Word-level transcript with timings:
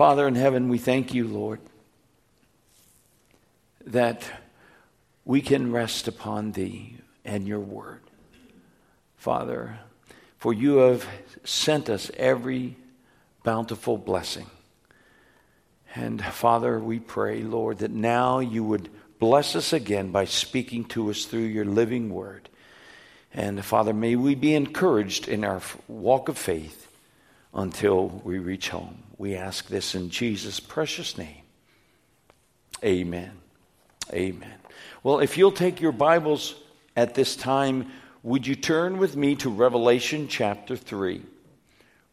Father 0.00 0.26
in 0.26 0.34
heaven, 0.34 0.70
we 0.70 0.78
thank 0.78 1.12
you, 1.12 1.28
Lord, 1.28 1.60
that 3.84 4.24
we 5.26 5.42
can 5.42 5.72
rest 5.72 6.08
upon 6.08 6.52
thee 6.52 6.96
and 7.22 7.46
your 7.46 7.60
word. 7.60 8.00
Father, 9.18 9.78
for 10.38 10.54
you 10.54 10.78
have 10.78 11.06
sent 11.44 11.90
us 11.90 12.10
every 12.16 12.78
bountiful 13.42 13.98
blessing. 13.98 14.46
And 15.94 16.24
Father, 16.24 16.78
we 16.78 16.98
pray, 16.98 17.42
Lord, 17.42 17.80
that 17.80 17.90
now 17.90 18.38
you 18.38 18.64
would 18.64 18.88
bless 19.18 19.54
us 19.54 19.74
again 19.74 20.12
by 20.12 20.24
speaking 20.24 20.86
to 20.86 21.10
us 21.10 21.26
through 21.26 21.40
your 21.40 21.66
living 21.66 22.08
word. 22.08 22.48
And 23.34 23.62
Father, 23.62 23.92
may 23.92 24.16
we 24.16 24.34
be 24.34 24.54
encouraged 24.54 25.28
in 25.28 25.44
our 25.44 25.60
walk 25.88 26.30
of 26.30 26.38
faith 26.38 26.89
until 27.54 28.08
we 28.24 28.38
reach 28.38 28.68
home. 28.68 29.02
We 29.18 29.36
ask 29.36 29.66
this 29.68 29.94
in 29.94 30.10
Jesus' 30.10 30.60
precious 30.60 31.18
name. 31.18 31.42
Amen. 32.84 33.32
Amen. 34.12 34.54
Well, 35.02 35.20
if 35.20 35.36
you'll 35.36 35.52
take 35.52 35.80
your 35.80 35.92
Bibles 35.92 36.54
at 36.96 37.14
this 37.14 37.36
time, 37.36 37.90
would 38.22 38.46
you 38.46 38.54
turn 38.54 38.98
with 38.98 39.16
me 39.16 39.34
to 39.36 39.50
Revelation 39.50 40.28
chapter 40.28 40.76
3? 40.76 41.22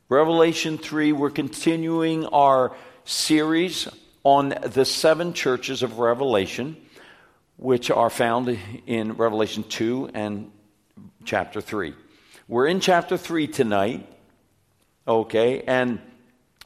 Revelation 0.09 0.77
3, 0.77 1.11
we're 1.11 1.29
continuing 1.29 2.25
our 2.27 2.75
series 3.03 3.87
on 4.23 4.53
the 4.61 4.85
seven 4.85 5.33
churches 5.33 5.83
of 5.83 5.99
Revelation, 5.99 6.77
which 7.57 7.89
are 7.91 8.09
found 8.09 8.57
in 8.85 9.13
Revelation 9.13 9.63
2 9.63 10.11
and 10.13 10.51
chapter 11.25 11.59
3. 11.59 11.93
We're 12.47 12.67
in 12.67 12.79
chapter 12.79 13.17
3 13.17 13.47
tonight, 13.47 14.07
okay, 15.07 15.61
and 15.61 15.99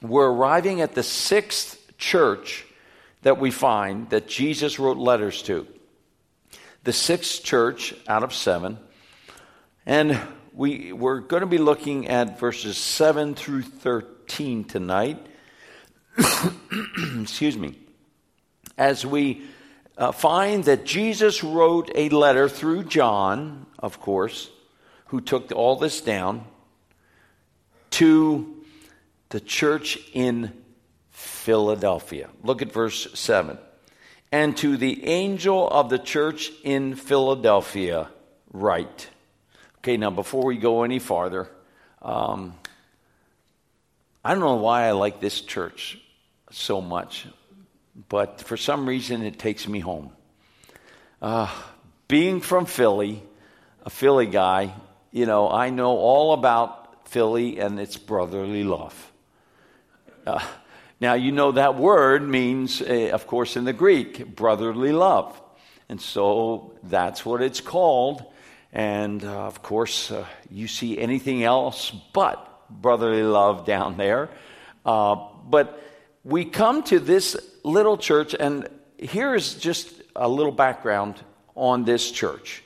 we're 0.02 0.30
arriving 0.30 0.82
at 0.82 0.96
the 0.96 1.04
sixth 1.04 1.98
church 1.98 2.66
that 3.22 3.40
we 3.40 3.52
find 3.52 4.10
that 4.10 4.28
Jesus 4.28 4.80
wrote 4.80 4.98
letters 4.98 5.42
to. 5.44 5.68
The 6.84 6.94
sixth 6.94 7.44
church 7.44 7.94
out 8.08 8.24
of 8.24 8.34
seven. 8.34 8.80
And 9.86 10.20
we, 10.54 10.92
we're 10.92 11.20
going 11.20 11.42
to 11.42 11.48
be 11.48 11.58
looking 11.58 12.08
at 12.08 12.40
verses 12.40 12.78
7 12.78 13.36
through 13.36 13.62
13 13.64 14.64
tonight. 14.64 15.26
excuse 17.22 17.58
me, 17.58 17.78
as 18.78 19.06
we 19.06 19.44
uh, 19.98 20.12
find 20.12 20.64
that 20.66 20.86
Jesus 20.86 21.44
wrote 21.44 21.90
a 21.96 22.10
letter 22.10 22.50
through 22.50 22.86
John, 22.86 23.66
of 23.80 24.00
course, 24.00 24.50
who 25.08 25.22
took 25.22 25.52
all 25.52 25.76
this 25.76 26.02
down, 26.02 26.46
to 27.92 28.64
the 29.30 29.40
church 29.40 30.00
in 30.14 30.52
Philadelphia. 31.12 32.30
Look 32.44 32.62
at 32.62 32.72
verse 32.72 33.08
7. 33.14 33.58
And 34.32 34.56
to 34.58 34.78
the 34.78 35.06
angel 35.06 35.68
of 35.68 35.90
the 35.90 36.00
church 36.00 36.52
in 36.64 36.96
Philadelphia, 36.96 38.10
write. 38.52 39.10
Okay, 39.80 39.98
now 39.98 40.10
before 40.10 40.46
we 40.46 40.58
go 40.58 40.84
any 40.84 41.00
farther, 41.00 41.50
um, 42.02 42.54
I 44.24 44.32
don't 44.32 44.40
know 44.40 44.56
why 44.56 44.88
I 44.88 44.92
like 44.92 45.20
this 45.20 45.42
church 45.42 46.00
so 46.52 46.82
much, 46.82 47.28
but 48.10 48.42
for 48.42 48.58
some 48.58 48.88
reason 48.88 49.24
it 49.24 49.40
takes 49.40 49.68
me 49.68 49.80
home. 49.80 50.12
Uh, 51.22 51.50
being 52.08 52.42
from 52.42 52.66
Philly, 52.66 53.24
a 53.84 53.90
Philly 53.90 54.28
guy, 54.28 54.74
you 55.12 55.26
know, 55.26 55.50
I 55.50 55.72
know 55.72 55.98
all 55.98 56.34
about 56.34 56.81
Philly 57.12 57.60
and 57.60 57.78
its 57.78 57.98
brotherly 57.98 58.64
love. 58.64 59.12
Uh, 60.26 60.40
now, 61.02 61.16
you 61.16 61.34
know 61.34 61.52
that 61.52 61.76
word 61.76 62.24
means, 62.24 62.82
uh, 62.82 63.10
of 63.12 63.28
course, 63.28 63.58
in 63.58 63.66
the 63.66 63.74
Greek, 63.74 64.34
brotherly 64.34 64.94
love. 64.94 65.40
And 65.90 66.00
so 66.00 66.80
that's 66.84 67.26
what 67.26 67.42
it's 67.42 67.60
called. 67.60 68.24
And 68.72 69.26
uh, 69.26 69.46
of 69.46 69.62
course, 69.62 70.10
uh, 70.10 70.26
you 70.50 70.70
see 70.70 70.98
anything 70.98 71.44
else 71.44 71.92
but 72.14 72.48
brotherly 72.70 73.24
love 73.24 73.66
down 73.66 73.98
there. 73.98 74.30
Uh, 74.86 75.16
but 75.46 75.84
we 76.24 76.46
come 76.46 76.82
to 76.84 77.00
this 77.00 77.36
little 77.64 77.98
church, 77.98 78.34
and 78.40 78.70
here 78.98 79.36
is 79.36 79.56
just 79.56 79.92
a 80.16 80.30
little 80.30 80.54
background 80.54 81.16
on 81.56 81.84
this 81.84 82.10
church 82.10 82.64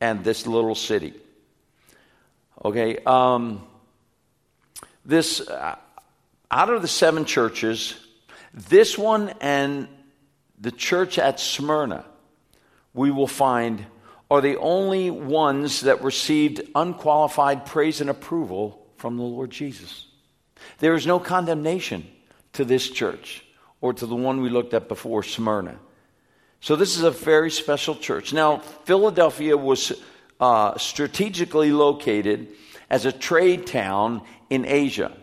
and 0.00 0.24
this 0.24 0.48
little 0.48 0.74
city. 0.74 1.14
Okay, 2.64 2.98
um, 3.06 3.62
this 5.04 5.40
uh, 5.40 5.76
out 6.50 6.70
of 6.70 6.82
the 6.82 6.88
seven 6.88 7.24
churches, 7.24 7.94
this 8.52 8.96
one 8.96 9.34
and 9.40 9.88
the 10.58 10.70
church 10.70 11.18
at 11.18 11.40
Smyrna, 11.40 12.04
we 12.92 13.10
will 13.10 13.26
find 13.26 13.84
are 14.30 14.40
the 14.40 14.56
only 14.58 15.10
ones 15.10 15.82
that 15.82 16.02
received 16.02 16.62
unqualified 16.74 17.66
praise 17.66 18.00
and 18.00 18.08
approval 18.08 18.86
from 18.96 19.16
the 19.16 19.22
Lord 19.22 19.50
Jesus. 19.50 20.06
There 20.78 20.94
is 20.94 21.06
no 21.06 21.18
condemnation 21.18 22.06
to 22.54 22.64
this 22.64 22.88
church 22.88 23.44
or 23.80 23.92
to 23.92 24.06
the 24.06 24.16
one 24.16 24.40
we 24.40 24.48
looked 24.48 24.74
at 24.74 24.88
before, 24.88 25.22
Smyrna. 25.22 25.78
So, 26.60 26.76
this 26.76 26.96
is 26.96 27.02
a 27.02 27.10
very 27.10 27.50
special 27.50 27.94
church. 27.94 28.32
Now, 28.32 28.58
Philadelphia 28.58 29.56
was 29.56 29.92
uh, 30.40 30.78
strategically 30.78 31.70
located 31.70 32.48
as 32.90 33.06
a 33.06 33.12
trade 33.12 33.66
town 33.66 34.22
in 34.50 34.64
Asia. 34.66 35.16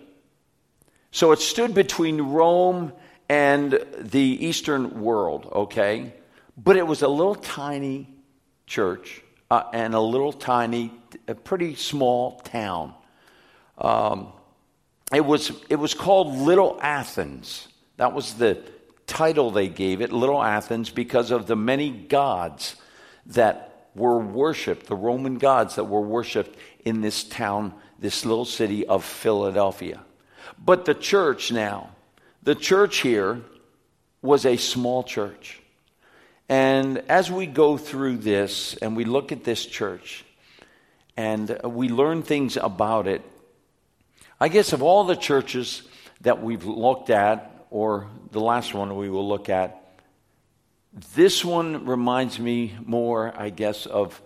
So, 1.11 1.31
it 1.31 1.39
stood 1.39 1.73
between 1.73 2.21
Rome 2.21 2.93
and 3.29 3.79
the 3.97 4.19
Eastern 4.19 5.01
world, 5.01 5.49
okay? 5.51 6.13
But 6.57 6.75
it 6.75 6.85
was 6.85 7.01
a 7.01 7.07
little 7.07 7.35
tiny 7.35 8.07
church 8.67 9.21
uh, 9.49 9.63
and 9.73 9.93
a 9.93 9.99
little 9.99 10.33
tiny, 10.33 10.93
a 11.27 11.35
pretty 11.35 11.75
small 11.75 12.39
town. 12.39 12.93
Um, 13.77 14.33
it, 15.13 15.25
was, 15.25 15.51
it 15.69 15.75
was 15.75 15.93
called 15.93 16.35
Little 16.35 16.79
Athens. 16.81 17.67
That 17.97 18.13
was 18.13 18.35
the 18.35 18.61
title 19.07 19.51
they 19.51 19.67
gave 19.67 20.01
it, 20.01 20.11
Little 20.11 20.41
Athens, 20.41 20.89
because 20.89 21.31
of 21.31 21.47
the 21.47 21.55
many 21.55 21.89
gods 21.89 22.75
that 23.27 23.87
were 23.93 24.19
worshiped, 24.19 24.87
the 24.87 24.95
Roman 24.95 25.37
gods 25.37 25.75
that 25.75 25.83
were 25.83 26.01
worshiped 26.01 26.57
in 26.85 27.01
this 27.01 27.23
town, 27.23 27.73
this 27.99 28.25
little 28.25 28.45
city 28.45 28.85
of 28.85 29.03
Philadelphia. 29.03 30.01
But 30.63 30.85
the 30.85 30.93
church 30.93 31.51
now, 31.51 31.91
the 32.43 32.55
church 32.55 32.97
here 32.97 33.41
was 34.21 34.45
a 34.45 34.57
small 34.57 35.03
church. 35.03 35.59
And 36.49 36.97
as 37.09 37.31
we 37.31 37.45
go 37.45 37.77
through 37.77 38.17
this 38.17 38.75
and 38.75 38.95
we 38.95 39.05
look 39.05 39.31
at 39.31 39.43
this 39.43 39.65
church 39.65 40.25
and 41.15 41.57
we 41.63 41.89
learn 41.89 42.23
things 42.23 42.57
about 42.57 43.07
it, 43.07 43.21
I 44.39 44.49
guess 44.49 44.73
of 44.73 44.81
all 44.81 45.03
the 45.03 45.15
churches 45.15 45.83
that 46.21 46.41
we've 46.41 46.65
looked 46.65 47.09
at, 47.09 47.65
or 47.69 48.07
the 48.31 48.41
last 48.41 48.73
one 48.73 48.95
we 48.97 49.09
will 49.09 49.27
look 49.27 49.49
at, 49.49 49.77
this 51.15 51.45
one 51.45 51.85
reminds 51.85 52.37
me 52.37 52.75
more, 52.85 53.33
I 53.37 53.49
guess, 53.49 53.85
of 53.85 54.21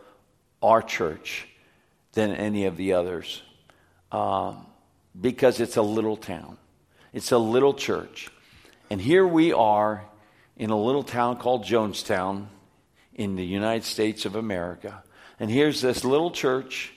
our 0.63 0.81
church 0.81 1.47
than 2.15 2.31
any 2.31 2.65
of 2.65 2.77
the 2.77 2.93
others 2.93 3.43
uh, 4.11 4.53
because 5.19 5.59
it's 5.59 5.77
a 5.77 5.81
little 5.81 6.17
town. 6.17 6.57
It's 7.13 7.31
a 7.31 7.37
little 7.37 7.73
church. 7.73 8.29
And 8.89 8.99
here 8.99 9.25
we 9.27 9.53
are 9.53 10.03
in 10.57 10.69
a 10.69 10.77
little 10.77 11.03
town 11.03 11.37
called 11.37 11.63
Jonestown 11.63 12.47
in 13.13 13.35
the 13.35 13.45
United 13.45 13.83
States 13.83 14.25
of 14.25 14.35
America. 14.35 15.03
And 15.39 15.51
here's 15.51 15.81
this 15.81 16.03
little 16.03 16.31
church 16.31 16.93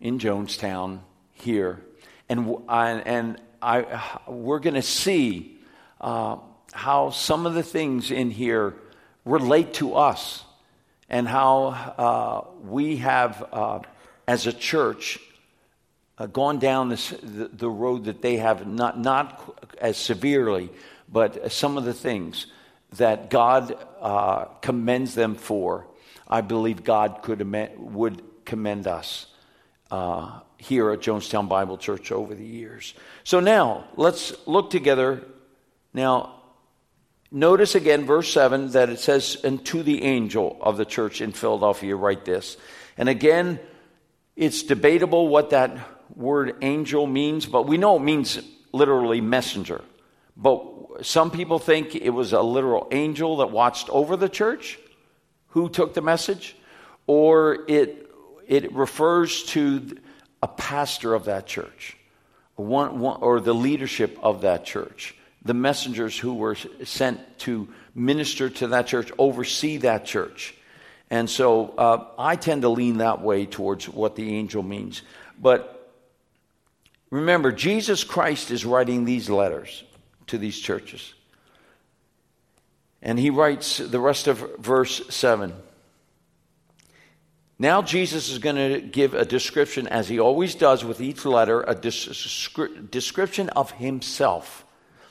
in 0.00 0.18
Jonestown 0.18 1.00
here. 1.32 1.80
And, 2.28 2.56
I, 2.68 2.90
and 2.90 3.40
I, 3.60 4.20
we're 4.26 4.60
going 4.60 4.74
to 4.74 4.82
see 4.82 5.58
uh, 6.00 6.36
how 6.72 7.10
some 7.10 7.46
of 7.46 7.54
the 7.54 7.62
things 7.62 8.10
in 8.10 8.30
here 8.30 8.74
relate 9.24 9.74
to 9.74 9.94
us 9.94 10.44
and 11.08 11.26
how 11.26 11.66
uh, 11.66 12.44
we 12.62 12.96
have, 12.96 13.46
uh, 13.52 13.80
as 14.28 14.46
a 14.46 14.52
church, 14.52 15.18
uh, 16.18 16.26
gone 16.26 16.58
down 16.58 16.90
this, 16.90 17.08
the, 17.08 17.48
the 17.48 17.68
road 17.68 18.04
that 18.04 18.20
they 18.20 18.36
have, 18.36 18.66
not, 18.66 19.00
not 19.00 19.58
as 19.80 19.96
severely, 19.96 20.68
but 21.10 21.50
some 21.50 21.78
of 21.78 21.84
the 21.84 21.94
things 21.94 22.46
that 22.96 23.30
God 23.30 23.74
uh, 24.02 24.44
commends 24.60 25.14
them 25.14 25.34
for, 25.34 25.86
I 26.28 26.42
believe 26.42 26.84
God 26.84 27.20
could 27.22 27.40
amend, 27.40 27.94
would 27.94 28.22
commend 28.44 28.86
us 28.86 29.26
uh, 29.90 30.40
here 30.58 30.90
at 30.90 31.00
Jonestown 31.00 31.48
Bible 31.48 31.78
Church 31.78 32.12
over 32.12 32.34
the 32.34 32.44
years. 32.44 32.92
So 33.24 33.40
now 33.40 33.84
let's 33.96 34.34
look 34.46 34.68
together. 34.68 35.24
Now, 35.94 36.34
notice 37.30 37.74
again, 37.74 38.04
verse 38.04 38.30
7, 38.30 38.72
that 38.72 38.90
it 38.90 39.00
says, 39.00 39.38
And 39.42 39.64
to 39.64 39.82
the 39.82 40.02
angel 40.02 40.58
of 40.60 40.76
the 40.76 40.84
church 40.84 41.22
in 41.22 41.32
Philadelphia, 41.32 41.96
write 41.96 42.26
this. 42.26 42.58
And 42.98 43.08
again, 43.08 43.58
it's 44.38 44.62
debatable 44.62 45.26
what 45.28 45.50
that 45.50 45.76
word 46.14 46.56
angel 46.62 47.08
means, 47.08 47.44
but 47.44 47.66
we 47.66 47.76
know 47.76 47.96
it 47.96 48.02
means 48.02 48.38
literally 48.72 49.20
messenger. 49.20 49.82
But 50.36 51.04
some 51.04 51.32
people 51.32 51.58
think 51.58 51.96
it 51.96 52.10
was 52.10 52.32
a 52.32 52.40
literal 52.40 52.86
angel 52.92 53.38
that 53.38 53.50
watched 53.50 53.90
over 53.90 54.16
the 54.16 54.28
church 54.28 54.78
who 55.48 55.68
took 55.68 55.92
the 55.92 56.02
message, 56.02 56.56
or 57.08 57.64
it, 57.66 58.10
it 58.46 58.72
refers 58.72 59.42
to 59.46 59.98
a 60.40 60.48
pastor 60.48 61.14
of 61.14 61.24
that 61.24 61.46
church, 61.46 61.96
one, 62.54 63.00
one, 63.00 63.20
or 63.20 63.40
the 63.40 63.54
leadership 63.54 64.16
of 64.22 64.42
that 64.42 64.64
church, 64.64 65.16
the 65.44 65.54
messengers 65.54 66.16
who 66.16 66.34
were 66.34 66.56
sent 66.84 67.38
to 67.40 67.68
minister 67.92 68.48
to 68.48 68.68
that 68.68 68.86
church, 68.86 69.10
oversee 69.18 69.78
that 69.78 70.04
church. 70.04 70.54
And 71.10 71.28
so 71.28 71.74
uh, 71.78 72.04
I 72.18 72.36
tend 72.36 72.62
to 72.62 72.68
lean 72.68 72.98
that 72.98 73.22
way 73.22 73.46
towards 73.46 73.88
what 73.88 74.14
the 74.14 74.34
angel 74.34 74.62
means. 74.62 75.02
But 75.40 75.92
remember, 77.10 77.50
Jesus 77.52 78.04
Christ 78.04 78.50
is 78.50 78.64
writing 78.64 79.04
these 79.04 79.30
letters 79.30 79.84
to 80.26 80.38
these 80.38 80.58
churches. 80.58 81.14
And 83.00 83.18
he 83.18 83.30
writes 83.30 83.78
the 83.78 84.00
rest 84.00 84.26
of 84.26 84.56
verse 84.58 85.02
7. 85.14 85.54
Now, 87.58 87.82
Jesus 87.82 88.30
is 88.30 88.38
going 88.38 88.56
to 88.56 88.80
give 88.80 89.14
a 89.14 89.24
description, 89.24 89.88
as 89.88 90.08
he 90.08 90.20
always 90.20 90.54
does 90.54 90.84
with 90.84 91.00
each 91.00 91.24
letter, 91.24 91.62
a 91.62 91.74
description 91.74 93.48
of 93.50 93.72
himself. 93.72 94.64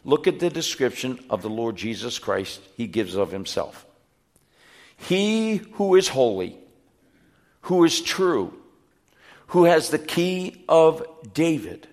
Look 0.05 0.27
at 0.27 0.39
the 0.39 0.49
description 0.49 1.19
of 1.29 1.41
the 1.41 1.49
Lord 1.49 1.75
Jesus 1.75 2.19
Christ 2.19 2.61
he 2.77 2.87
gives 2.87 3.15
of 3.15 3.31
himself. 3.31 3.86
He 4.97 5.57
who 5.73 5.95
is 5.95 6.09
holy, 6.09 6.57
who 7.61 7.83
is 7.83 8.01
true, 8.01 8.53
who 9.47 9.63
has 9.65 9.89
the 9.89 9.99
key 9.99 10.65
of 10.67 11.05
David, 11.33 11.87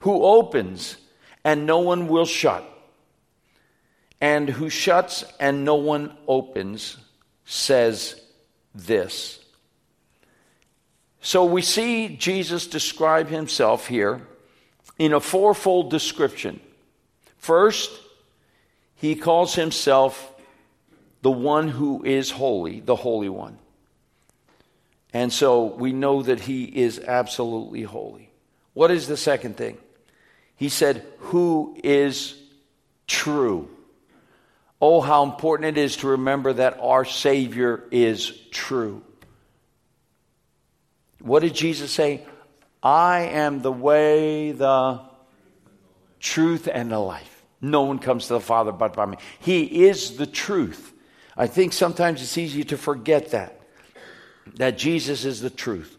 who 0.00 0.24
opens 0.24 0.96
and 1.44 1.66
no 1.66 1.80
one 1.80 2.08
will 2.08 2.24
shut, 2.24 2.64
and 4.20 4.48
who 4.48 4.70
shuts 4.70 5.24
and 5.38 5.64
no 5.64 5.74
one 5.74 6.16
opens, 6.28 6.96
says 7.44 8.20
this. 8.74 9.44
So 11.20 11.44
we 11.44 11.62
see 11.62 12.16
Jesus 12.16 12.66
describe 12.66 13.28
himself 13.28 13.86
here 13.86 14.26
in 14.98 15.12
a 15.12 15.20
fourfold 15.20 15.90
description. 15.90 16.60
First, 17.38 17.90
he 18.94 19.14
calls 19.14 19.54
himself 19.54 20.29
the 21.22 21.30
one 21.30 21.68
who 21.68 22.04
is 22.04 22.30
holy, 22.30 22.80
the 22.80 22.96
Holy 22.96 23.28
One. 23.28 23.58
And 25.12 25.32
so 25.32 25.64
we 25.64 25.92
know 25.92 26.22
that 26.22 26.40
he 26.40 26.64
is 26.64 26.98
absolutely 27.00 27.82
holy. 27.82 28.30
What 28.74 28.90
is 28.90 29.08
the 29.08 29.16
second 29.16 29.56
thing? 29.56 29.76
He 30.56 30.68
said, 30.68 31.04
Who 31.18 31.76
is 31.82 32.36
true? 33.06 33.68
Oh, 34.80 35.00
how 35.00 35.24
important 35.24 35.76
it 35.76 35.80
is 35.80 35.96
to 35.96 36.08
remember 36.08 36.54
that 36.54 36.78
our 36.80 37.04
Savior 37.04 37.84
is 37.90 38.30
true. 38.50 39.02
What 41.20 41.40
did 41.40 41.54
Jesus 41.54 41.90
say? 41.90 42.22
I 42.82 43.20
am 43.20 43.60
the 43.60 43.72
way, 43.72 44.52
the 44.52 45.00
truth, 46.18 46.66
and 46.72 46.90
the 46.90 46.98
life. 46.98 47.44
No 47.60 47.82
one 47.82 47.98
comes 47.98 48.28
to 48.28 48.34
the 48.34 48.40
Father 48.40 48.72
but 48.72 48.94
by 48.94 49.04
me. 49.04 49.18
He 49.40 49.84
is 49.84 50.16
the 50.16 50.26
truth. 50.26 50.89
I 51.40 51.46
think 51.46 51.72
sometimes 51.72 52.20
it's 52.20 52.36
easy 52.36 52.64
to 52.64 52.76
forget 52.76 53.30
that, 53.30 53.58
that 54.56 54.76
Jesus 54.76 55.24
is 55.24 55.40
the 55.40 55.48
truth. 55.48 55.96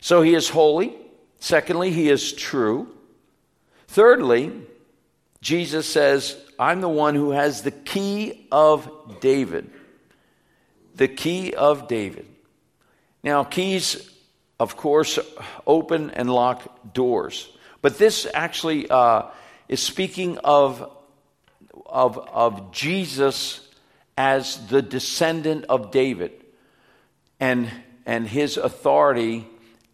So 0.00 0.22
he 0.22 0.36
is 0.36 0.48
holy. 0.48 0.94
Secondly, 1.40 1.90
he 1.90 2.08
is 2.08 2.32
true. 2.32 2.86
Thirdly, 3.88 4.52
Jesus 5.40 5.88
says, 5.88 6.36
I'm 6.60 6.80
the 6.80 6.88
one 6.88 7.16
who 7.16 7.32
has 7.32 7.62
the 7.62 7.72
key 7.72 8.46
of 8.52 9.18
David. 9.20 9.68
The 10.94 11.08
key 11.08 11.54
of 11.54 11.88
David. 11.88 12.28
Now, 13.24 13.42
keys, 13.42 14.08
of 14.60 14.76
course, 14.76 15.18
open 15.66 16.10
and 16.12 16.32
lock 16.32 16.94
doors. 16.94 17.50
But 17.82 17.98
this 17.98 18.28
actually 18.32 18.88
uh, 18.88 19.22
is 19.68 19.82
speaking 19.82 20.38
of, 20.38 20.88
of, 21.84 22.16
of 22.16 22.70
Jesus 22.70 23.63
as 24.16 24.66
the 24.68 24.82
descendant 24.82 25.66
of 25.68 25.90
David 25.90 26.32
and, 27.40 27.70
and 28.06 28.26
his 28.26 28.56
authority 28.56 29.46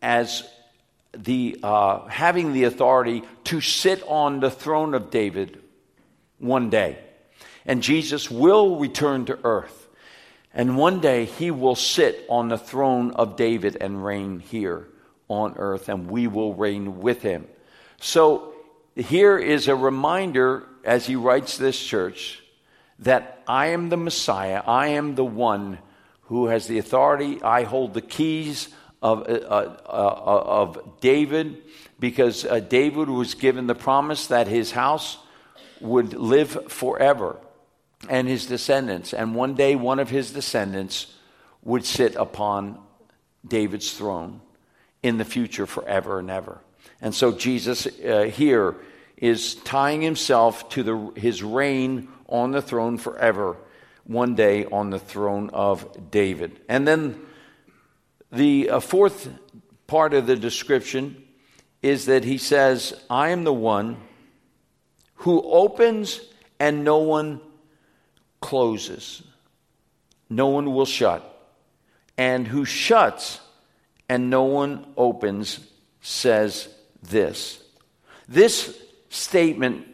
as 0.02 0.42
the, 1.12 1.58
uh, 1.62 2.06
having 2.06 2.52
the 2.52 2.64
authority 2.64 3.22
to 3.44 3.60
sit 3.60 4.02
on 4.06 4.40
the 4.40 4.50
throne 4.50 4.94
of 4.94 5.10
David 5.10 5.62
one 6.38 6.70
day. 6.70 6.98
And 7.66 7.82
Jesus 7.82 8.30
will 8.30 8.78
return 8.78 9.26
to 9.26 9.38
earth. 9.44 9.88
And 10.52 10.76
one 10.76 11.00
day 11.00 11.26
he 11.26 11.50
will 11.50 11.76
sit 11.76 12.24
on 12.28 12.48
the 12.48 12.58
throne 12.58 13.12
of 13.12 13.36
David 13.36 13.76
and 13.80 14.04
reign 14.04 14.40
here 14.40 14.88
on 15.28 15.54
earth, 15.56 15.88
and 15.88 16.10
we 16.10 16.26
will 16.26 16.54
reign 16.54 17.00
with 17.00 17.22
him. 17.22 17.46
So 18.00 18.52
here 18.96 19.38
is 19.38 19.68
a 19.68 19.76
reminder 19.76 20.66
as 20.84 21.06
he 21.06 21.14
writes 21.14 21.56
this 21.56 21.80
church 21.80 22.42
that 23.00 23.42
I 23.46 23.68
am 23.68 23.88
the 23.88 23.96
Messiah, 23.96 24.62
I 24.66 24.88
am 24.88 25.14
the 25.14 25.24
one 25.24 25.78
who 26.22 26.46
has 26.46 26.66
the 26.66 26.78
authority, 26.78 27.42
I 27.42 27.64
hold 27.64 27.94
the 27.94 28.00
keys 28.00 28.68
of, 29.02 29.22
uh, 29.22 29.32
uh, 29.32 29.80
uh, 29.86 30.44
of 30.46 31.00
David 31.00 31.58
because 31.98 32.44
uh, 32.44 32.60
David 32.60 33.08
was 33.08 33.34
given 33.34 33.66
the 33.66 33.74
promise 33.74 34.28
that 34.28 34.46
his 34.46 34.70
house 34.70 35.18
would 35.80 36.12
live 36.14 36.70
forever 36.70 37.38
and 38.08 38.28
his 38.28 38.46
descendants. 38.46 39.12
And 39.12 39.34
one 39.34 39.54
day, 39.54 39.74
one 39.76 39.98
of 39.98 40.10
his 40.10 40.32
descendants 40.32 41.14
would 41.62 41.84
sit 41.84 42.14
upon 42.16 42.78
David's 43.46 43.92
throne 43.92 44.40
in 45.02 45.18
the 45.18 45.24
future 45.24 45.66
forever 45.66 46.18
and 46.18 46.30
ever. 46.30 46.60
And 47.00 47.14
so 47.14 47.32
Jesus 47.32 47.86
uh, 47.86 48.30
here 48.32 48.76
is 49.16 49.54
tying 49.56 50.00
himself 50.00 50.68
to 50.70 50.82
the, 50.82 51.20
his 51.20 51.42
reign 51.42 52.08
on 52.30 52.52
the 52.52 52.62
throne 52.62 52.96
forever, 52.96 53.56
one 54.04 54.34
day 54.34 54.64
on 54.66 54.90
the 54.90 54.98
throne 54.98 55.50
of 55.50 56.10
David. 56.10 56.60
And 56.68 56.86
then 56.86 57.20
the 58.32 58.70
uh, 58.70 58.80
fourth 58.80 59.28
part 59.86 60.14
of 60.14 60.26
the 60.26 60.36
description 60.36 61.22
is 61.82 62.06
that 62.06 62.24
he 62.24 62.38
says, 62.38 62.94
I 63.08 63.30
am 63.30 63.44
the 63.44 63.52
one 63.52 63.96
who 65.14 65.42
opens 65.42 66.20
and 66.58 66.84
no 66.84 66.98
one 66.98 67.40
closes, 68.40 69.22
no 70.28 70.48
one 70.48 70.72
will 70.72 70.86
shut, 70.86 71.26
and 72.16 72.46
who 72.46 72.64
shuts 72.64 73.40
and 74.08 74.28
no 74.28 74.44
one 74.44 74.86
opens, 74.96 75.60
says 76.00 76.68
this. 77.02 77.62
This 78.28 78.78
statement 79.08 79.86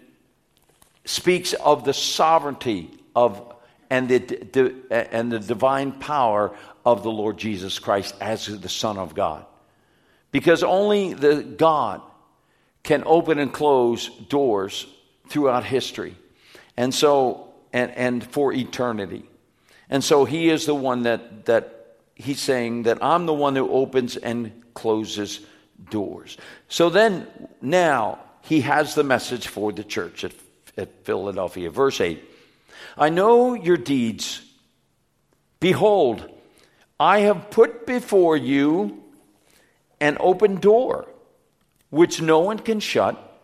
speaks 1.07 1.55
of 1.55 1.85
the 1.85 1.95
sovereignty 1.95 2.91
of 3.15 3.55
and 3.89 4.09
the, 4.09 5.09
and 5.13 5.31
the 5.31 5.39
divine 5.39 5.93
power 5.93 6.55
of 6.85 7.03
the 7.03 7.11
Lord 7.11 7.39
Jesus 7.39 7.79
Christ 7.79 8.15
as 8.21 8.47
the 8.47 8.69
Son 8.69 8.99
of 8.99 9.15
God. 9.15 9.47
Because 10.33 10.63
only 10.63 11.15
the 11.15 11.43
God 11.43 12.03
can 12.83 13.03
open 13.07 13.39
and 13.39 13.53
close 13.53 14.09
doors 14.09 14.87
throughout 15.29 15.65
history. 15.65 16.17
And 16.77 16.95
so, 16.95 17.55
and, 17.73 17.91
and 17.93 18.25
for 18.25 18.53
eternity. 18.53 19.25
And 19.89 20.03
so 20.03 20.25
he 20.25 20.51
is 20.51 20.67
the 20.67 20.75
one 20.75 21.05
that, 21.05 21.47
that 21.47 21.97
he's 22.15 22.41
saying 22.41 22.85
that 22.85 22.99
I'm 23.03 23.27
the 23.27 23.35
one 23.35 23.57
who 23.57 23.71
opens 23.71 24.17
and 24.17 24.53
closes 24.75 25.41
doors. 25.91 26.37
So 26.69 26.91
then, 26.91 27.27
now, 27.63 28.19
he 28.43 28.61
has 28.63 28.95
the 28.95 29.05
message 29.05 29.49
for 29.49 29.73
the 29.73 29.85
church 29.85 30.25
at, 30.25 30.33
at 30.77 31.05
Philadelphia. 31.05 31.71
Verse 31.71 32.01
8 32.01 32.23
I 32.97 33.09
know 33.09 33.55
your 33.55 33.77
deeds. 33.77 34.43
Behold, 35.61 36.29
I 36.99 37.21
have 37.21 37.51
put 37.51 37.87
before 37.87 38.37
you 38.37 39.03
an 40.01 40.17
open 40.21 40.57
door, 40.57 41.09
which 41.91 42.21
no 42.21 42.41
one 42.41 42.59
can 42.59 42.81
shut, 42.81 43.41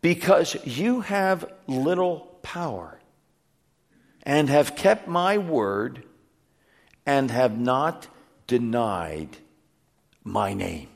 because 0.00 0.56
you 0.64 1.00
have 1.00 1.52
little 1.66 2.38
power, 2.42 3.00
and 4.22 4.48
have 4.48 4.76
kept 4.76 5.08
my 5.08 5.38
word, 5.38 6.04
and 7.04 7.30
have 7.30 7.58
not 7.58 8.08
denied 8.46 9.36
my 10.22 10.54
name. 10.54 10.88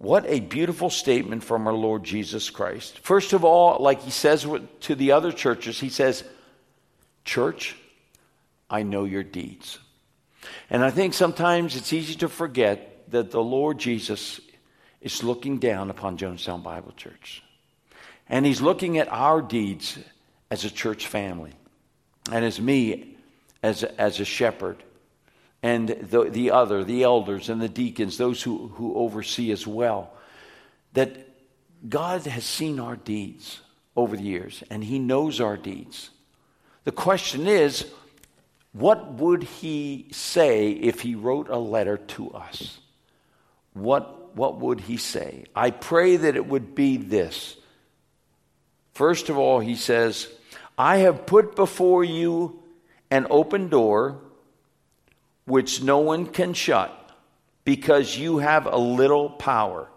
What 0.00 0.24
a 0.26 0.40
beautiful 0.40 0.88
statement 0.88 1.44
from 1.44 1.66
our 1.66 1.74
Lord 1.74 2.04
Jesus 2.04 2.48
Christ. 2.48 2.98
First 3.00 3.34
of 3.34 3.44
all, 3.44 3.82
like 3.82 4.00
he 4.00 4.10
says 4.10 4.46
to 4.80 4.94
the 4.94 5.12
other 5.12 5.30
churches, 5.30 5.78
he 5.78 5.90
says, 5.90 6.24
Church, 7.26 7.76
I 8.70 8.82
know 8.82 9.04
your 9.04 9.22
deeds. 9.22 9.78
And 10.70 10.82
I 10.82 10.90
think 10.90 11.12
sometimes 11.12 11.76
it's 11.76 11.92
easy 11.92 12.14
to 12.14 12.30
forget 12.30 13.10
that 13.10 13.30
the 13.30 13.42
Lord 13.42 13.78
Jesus 13.78 14.40
is 15.02 15.22
looking 15.22 15.58
down 15.58 15.90
upon 15.90 16.16
Jonestown 16.16 16.62
Bible 16.62 16.92
Church. 16.92 17.42
And 18.26 18.46
he's 18.46 18.62
looking 18.62 18.96
at 18.96 19.12
our 19.12 19.42
deeds 19.42 19.98
as 20.50 20.64
a 20.64 20.70
church 20.70 21.08
family 21.08 21.52
and 22.32 22.42
as 22.42 22.58
me 22.58 23.18
as 23.62 23.84
as 23.84 24.18
a 24.18 24.24
shepherd 24.24 24.82
and 25.62 25.88
the, 25.88 26.24
the 26.24 26.50
other, 26.50 26.84
the 26.84 27.02
elders 27.02 27.48
and 27.48 27.60
the 27.60 27.68
deacons, 27.68 28.16
those 28.16 28.42
who, 28.42 28.68
who 28.68 28.94
oversee 28.94 29.52
as 29.52 29.66
well. 29.66 30.12
That 30.94 31.28
God 31.88 32.22
has 32.26 32.44
seen 32.44 32.80
our 32.80 32.96
deeds 32.96 33.60
over 33.94 34.16
the 34.16 34.22
years 34.22 34.62
and 34.70 34.82
he 34.82 34.98
knows 34.98 35.40
our 35.40 35.56
deeds. 35.56 36.10
The 36.84 36.92
question 36.92 37.46
is, 37.46 37.86
what 38.72 39.14
would 39.14 39.42
he 39.42 40.06
say 40.12 40.70
if 40.70 41.00
he 41.00 41.14
wrote 41.14 41.48
a 41.48 41.58
letter 41.58 41.96
to 41.96 42.30
us? 42.30 42.78
What, 43.74 44.36
what 44.36 44.60
would 44.60 44.80
he 44.80 44.96
say? 44.96 45.44
I 45.54 45.70
pray 45.70 46.16
that 46.16 46.36
it 46.36 46.46
would 46.46 46.74
be 46.74 46.96
this. 46.96 47.56
First 48.94 49.28
of 49.28 49.36
all, 49.36 49.60
he 49.60 49.74
says, 49.74 50.28
I 50.78 50.98
have 50.98 51.26
put 51.26 51.56
before 51.56 52.04
you 52.04 52.62
an 53.10 53.26
open 53.28 53.68
door 53.68 54.20
which 55.50 55.82
no 55.82 55.98
one 55.98 56.26
can 56.26 56.54
shut 56.54 56.96
because 57.64 58.16
you 58.16 58.38
have 58.38 58.66
a 58.66 58.76
little 58.76 59.28
power. 59.28 59.88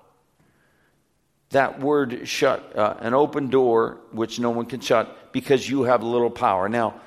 That 1.52 1.80
word 1.80 2.28
shut, 2.28 2.76
uh, 2.76 2.96
an 3.00 3.14
open 3.14 3.50
door 3.50 4.00
which 4.12 4.40
no 4.40 4.50
one 4.50 4.66
can 4.66 4.80
shut 4.80 5.32
because 5.32 5.70
you 5.70 5.84
have 5.84 6.02
a 6.02 6.08
little 6.08 6.32
power. 6.32 6.68
Now, 6.68 7.00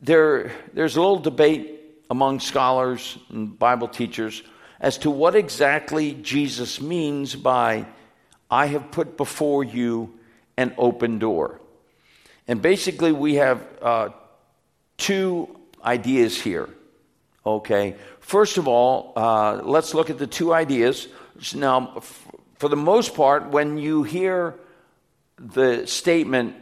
there, 0.00 0.50
there's 0.72 0.96
a 0.96 1.00
little 1.00 1.18
debate 1.18 1.82
among 2.10 2.40
scholars 2.40 3.18
and 3.28 3.58
Bible 3.58 3.88
teachers 3.88 4.42
as 4.80 4.96
to 4.98 5.10
what 5.10 5.36
exactly 5.36 6.14
Jesus 6.14 6.80
means 6.80 7.34
by, 7.34 7.86
I 8.50 8.66
have 8.66 8.90
put 8.92 9.18
before 9.18 9.62
you 9.62 10.18
an 10.56 10.74
open 10.78 11.18
door. 11.18 11.60
And 12.48 12.62
basically, 12.62 13.12
we 13.12 13.34
have 13.34 13.66
uh, 13.82 14.08
two 14.96 15.54
ideas 15.84 16.40
here. 16.40 16.68
Okay. 17.46 17.96
First 18.20 18.56
of 18.56 18.68
all, 18.68 19.12
uh, 19.16 19.60
let's 19.62 19.94
look 19.94 20.10
at 20.10 20.18
the 20.18 20.26
two 20.26 20.54
ideas. 20.54 21.08
Now, 21.54 21.92
f- 21.96 22.26
for 22.58 22.68
the 22.68 22.76
most 22.76 23.14
part, 23.14 23.50
when 23.50 23.76
you 23.76 24.02
hear 24.02 24.54
the 25.38 25.86
statement 25.86 26.56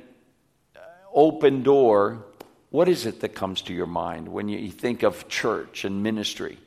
open 1.12 1.62
door, 1.62 2.24
what 2.70 2.88
is 2.88 3.06
it 3.06 3.20
that 3.20 3.34
comes 3.34 3.62
to 3.62 3.74
your 3.74 3.86
mind 3.86 4.28
when 4.28 4.48
you 4.48 4.70
think 4.70 5.02
of 5.02 5.28
church 5.28 5.84
and 5.84 6.02
ministry? 6.02 6.58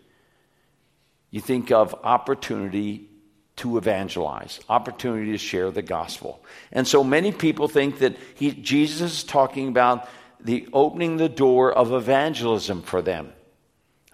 You 1.32 1.42
think 1.42 1.72
of 1.72 1.96
opportunity 2.04 3.10
to 3.58 3.78
evangelize, 3.78 4.60
opportunity 4.70 5.32
to 5.32 5.38
share 5.38 5.72
the 5.72 5.82
gospel. 5.82 6.44
And 6.72 6.88
so 6.88 7.04
many 7.04 7.32
people 7.32 7.68
think 7.68 8.00
that 8.00 8.16
he, 8.36 8.52
Jesus 8.52 9.14
is 9.14 9.24
talking 9.24 9.68
about 9.68 10.08
the 10.40 10.68
opening 10.74 11.18
the 11.18 11.30
door 11.30 11.74
of 11.74 11.92
evangelism 11.92 12.82
for 12.84 13.02
them. 13.02 13.34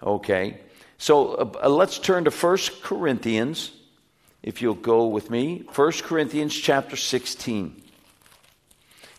Okay? 0.02 0.60
So 0.98 1.34
uh, 1.34 1.68
let's 1.68 1.98
turn 1.98 2.24
to 2.24 2.30
1 2.30 2.58
Corinthians, 2.82 3.72
if 4.42 4.62
you'll 4.62 4.74
go 4.74 5.06
with 5.06 5.30
me. 5.30 5.64
1 5.74 5.92
Corinthians 6.02 6.54
chapter 6.54 6.96
16. 6.96 7.82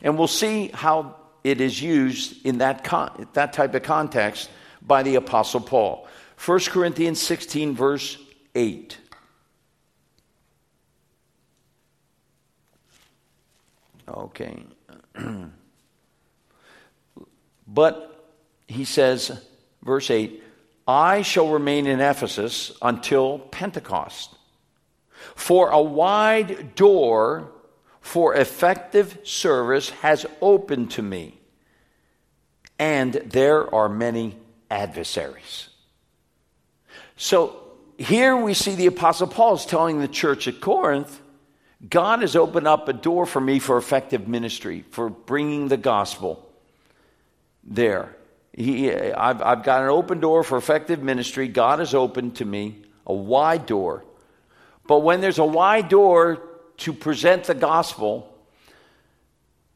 And 0.02 0.18
we'll 0.18 0.28
see 0.28 0.70
how 0.74 1.16
it 1.44 1.62
is 1.62 1.82
used 1.82 2.46
in 2.46 2.60
that, 2.60 2.84
con- 2.84 3.28
that 3.34 3.54
type 3.54 3.74
of 3.74 3.84
context 3.84 4.50
by 4.82 5.04
the 5.04 5.16
Apostle 5.16 5.62
Paul. 5.62 6.08
1 6.46 6.60
Corinthians 6.68 7.22
16, 7.22 7.76
verse 7.76 8.18
8. 8.56 8.98
Okay. 14.08 14.64
but 17.68 18.34
he 18.68 18.86
says, 18.86 19.32
verse 19.82 20.12
8, 20.12 20.44
I 20.88 21.22
shall 21.22 21.50
remain 21.50 21.88
in 21.88 22.02
Ephesus 22.02 22.72
until 22.82 23.40
Pentecost. 23.40 24.36
For 25.36 25.70
a 25.70 25.82
wide 25.82 26.76
door 26.76 27.52
for 28.02 28.36
effective 28.36 29.18
service 29.24 29.90
has 30.02 30.26
opened 30.42 30.92
to 30.92 31.02
me, 31.02 31.40
and 32.78 33.14
there 33.14 33.74
are 33.74 33.88
many 33.88 34.36
adversaries. 34.70 35.70
So 37.16 37.64
here 37.98 38.36
we 38.36 38.54
see 38.54 38.76
the 38.76 38.88
Apostle 38.88 39.28
Paul 39.28 39.56
is 39.56 39.66
telling 39.66 40.00
the 40.00 40.08
church 40.10 40.48
at 40.48 40.60
Corinth, 40.60 41.22
God 41.90 42.22
has 42.22 42.36
opened 42.36 42.68
up 42.68 42.88
a 42.90 42.94
door 42.94 43.26
for 43.26 43.40
me 43.40 43.60
for 43.60 43.78
effective 43.78 44.28
ministry, 44.28 44.84
for 44.92 45.10
bringing 45.10 45.68
the 45.70 45.78
gospel 45.78 46.50
there. 47.64 48.16
He, 48.54 48.92
I've, 48.92 49.42
I've 49.42 49.64
got 49.64 49.84
an 49.84 49.90
open 49.90 50.20
door 50.20 50.44
for 50.44 50.58
effective 50.58 51.02
ministry. 51.02 51.48
God 51.48 51.80
has 51.80 51.94
opened 51.94 52.36
to 52.38 52.46
me 52.46 52.84
a 53.06 53.14
wide 53.14 53.66
door. 53.66 54.06
But 54.88 55.00
when 55.00 55.22
there's 55.22 55.40
a 55.40 55.46
wide 55.46 55.90
door 55.90 56.42
to 56.78 56.94
present 56.94 57.46
the 57.46 57.56
gospel, 57.56 58.30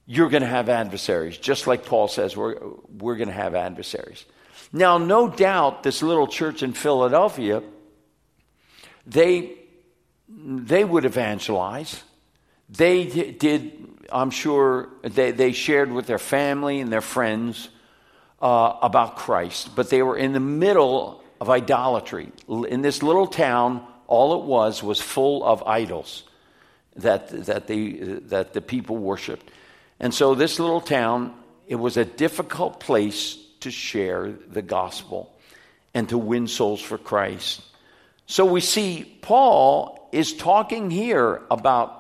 you're 0.06 0.30
going 0.30 0.44
to 0.44 0.48
have 0.48 0.70
adversaries. 0.70 1.38
Just 1.38 1.66
like 1.66 1.86
Paul 1.86 2.08
says, 2.08 2.38
we're, 2.38 2.58
we're 2.98 3.16
going 3.16 3.30
to 3.30 3.34
have 3.34 3.56
adversaries. 3.56 4.26
Now, 4.72 4.98
no 4.98 5.28
doubt, 5.28 5.84
this 5.84 6.04
little 6.04 6.28
church 6.28 6.62
in 6.62 6.74
Philadelphia, 6.74 7.64
they, 9.06 9.56
they 10.30 10.84
would 10.84 11.06
evangelize. 11.06 12.04
They 12.70 13.06
did, 13.06 13.88
I'm 14.12 14.30
sure, 14.30 14.90
they, 15.04 15.32
they 15.32 15.54
shared 15.54 15.92
with 15.92 16.06
their 16.06 16.20
family 16.20 16.80
and 16.80 16.92
their 16.92 17.02
friends 17.02 17.70
uh, 18.42 18.78
about 18.82 19.16
Christ, 19.16 19.76
but 19.76 19.90
they 19.90 20.02
were 20.02 20.18
in 20.18 20.34
the 20.34 20.40
middle 20.40 21.24
of 21.40 21.50
idolatry. 21.50 22.32
In 22.48 22.82
this 22.82 23.04
little 23.04 23.28
town, 23.28 23.86
all 24.08 24.42
it 24.42 24.46
was 24.46 24.82
was 24.82 25.02
full 25.02 25.44
of 25.44 25.64
idols 25.64 26.24
that, 26.96 27.30
that, 27.46 27.68
the, 27.68 28.20
that 28.28 28.54
the 28.54 28.62
people 28.62 28.98
worshiped. 28.98 29.50
And 30.00 30.14
so, 30.14 30.36
this 30.36 30.60
little 30.60 30.82
town, 30.82 31.34
it 31.68 31.76
was 31.76 31.98
a 31.98 32.06
difficult 32.06 32.80
place 32.80 33.38
to 33.62 33.72
share 33.72 34.32
the 34.32 34.62
gospel 34.62 35.34
and 35.94 36.08
to 36.10 36.18
win 36.18 36.48
souls 36.48 36.82
for 36.82 36.98
Christ. 36.98 37.62
So, 38.28 38.46
we 38.46 38.62
see 38.62 39.18
Paul 39.22 40.10
is 40.12 40.34
talking 40.34 40.92
here 40.92 41.42
about 41.50 41.98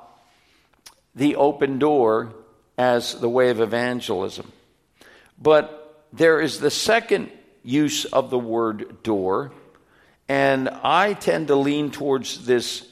the 1.15 1.35
open 1.35 1.79
door 1.79 2.33
as 2.77 3.19
the 3.19 3.29
way 3.29 3.49
of 3.49 3.59
evangelism. 3.59 4.51
But 5.41 5.76
there 6.17 6.41
is 6.41 6.59
the 6.59 6.71
second 6.71 7.31
use 7.63 8.05
of 8.05 8.29
the 8.29 8.39
word 8.39 9.03
door, 9.03 9.51
and 10.27 10.69
I 10.69 11.13
tend 11.13 11.47
to 11.47 11.55
lean 11.55 11.91
towards 11.91 12.45
this. 12.45 12.87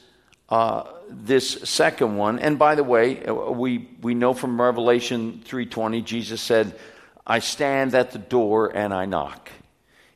Uh, 0.48 0.84
this 1.08 1.50
second 1.64 2.16
one, 2.16 2.38
and 2.38 2.58
by 2.58 2.74
the 2.74 2.84
way, 2.84 3.24
uh, 3.24 3.32
we, 3.32 3.88
we 4.02 4.14
know 4.14 4.34
from 4.34 4.60
Revelation 4.60 5.42
3:20, 5.44 6.02
Jesus 6.02 6.40
said, 6.40 6.78
"I 7.26 7.38
stand 7.38 7.94
at 7.94 8.10
the 8.10 8.18
door 8.18 8.70
and 8.74 8.92
I 8.92 9.06
knock. 9.06 9.50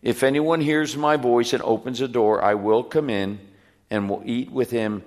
If 0.03 0.23
anyone 0.23 0.61
hears 0.61 0.97
my 0.97 1.17
voice 1.17 1.53
and 1.53 1.63
opens 1.63 1.99
the 1.99 2.09
door, 2.09 2.43
I 2.43 2.55
will 2.55 2.83
come 2.83 3.11
in 3.11 3.39
and 3.91 4.09
will 4.09 4.23
eat 4.25 4.51
with 4.51 4.71
him, 4.71 5.05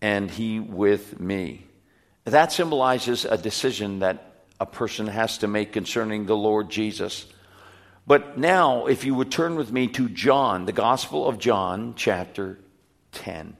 and 0.00 0.30
he 0.30 0.60
with 0.60 1.20
me." 1.20 1.66
That 2.24 2.52
symbolizes 2.52 3.24
a 3.24 3.36
decision 3.36 4.00
that 4.00 4.42
a 4.60 4.66
person 4.66 5.06
has 5.06 5.38
to 5.38 5.48
make 5.48 5.72
concerning 5.72 6.26
the 6.26 6.36
Lord 6.36 6.70
Jesus. 6.70 7.26
But 8.08 8.38
now, 8.38 8.86
if 8.86 9.04
you 9.04 9.14
would 9.14 9.30
turn 9.30 9.54
with 9.56 9.70
me 9.70 9.86
to 9.88 10.08
John, 10.08 10.64
the 10.64 10.72
Gospel 10.72 11.28
of 11.28 11.38
John, 11.38 11.92
chapter 11.94 12.58
10. 13.12 13.54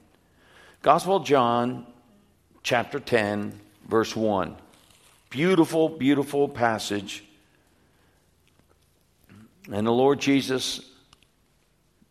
Gospel 0.81 1.17
of 1.17 1.25
John, 1.27 1.87
chapter 2.63 2.99
10, 2.99 3.61
verse 3.87 4.17
1. 4.17 4.57
Beautiful, 5.29 5.91
beautiful 5.91 6.49
passage. 6.49 7.25
And 9.71 9.87
the 9.87 9.93
Lord 9.93 10.19
Jesus 10.19 10.81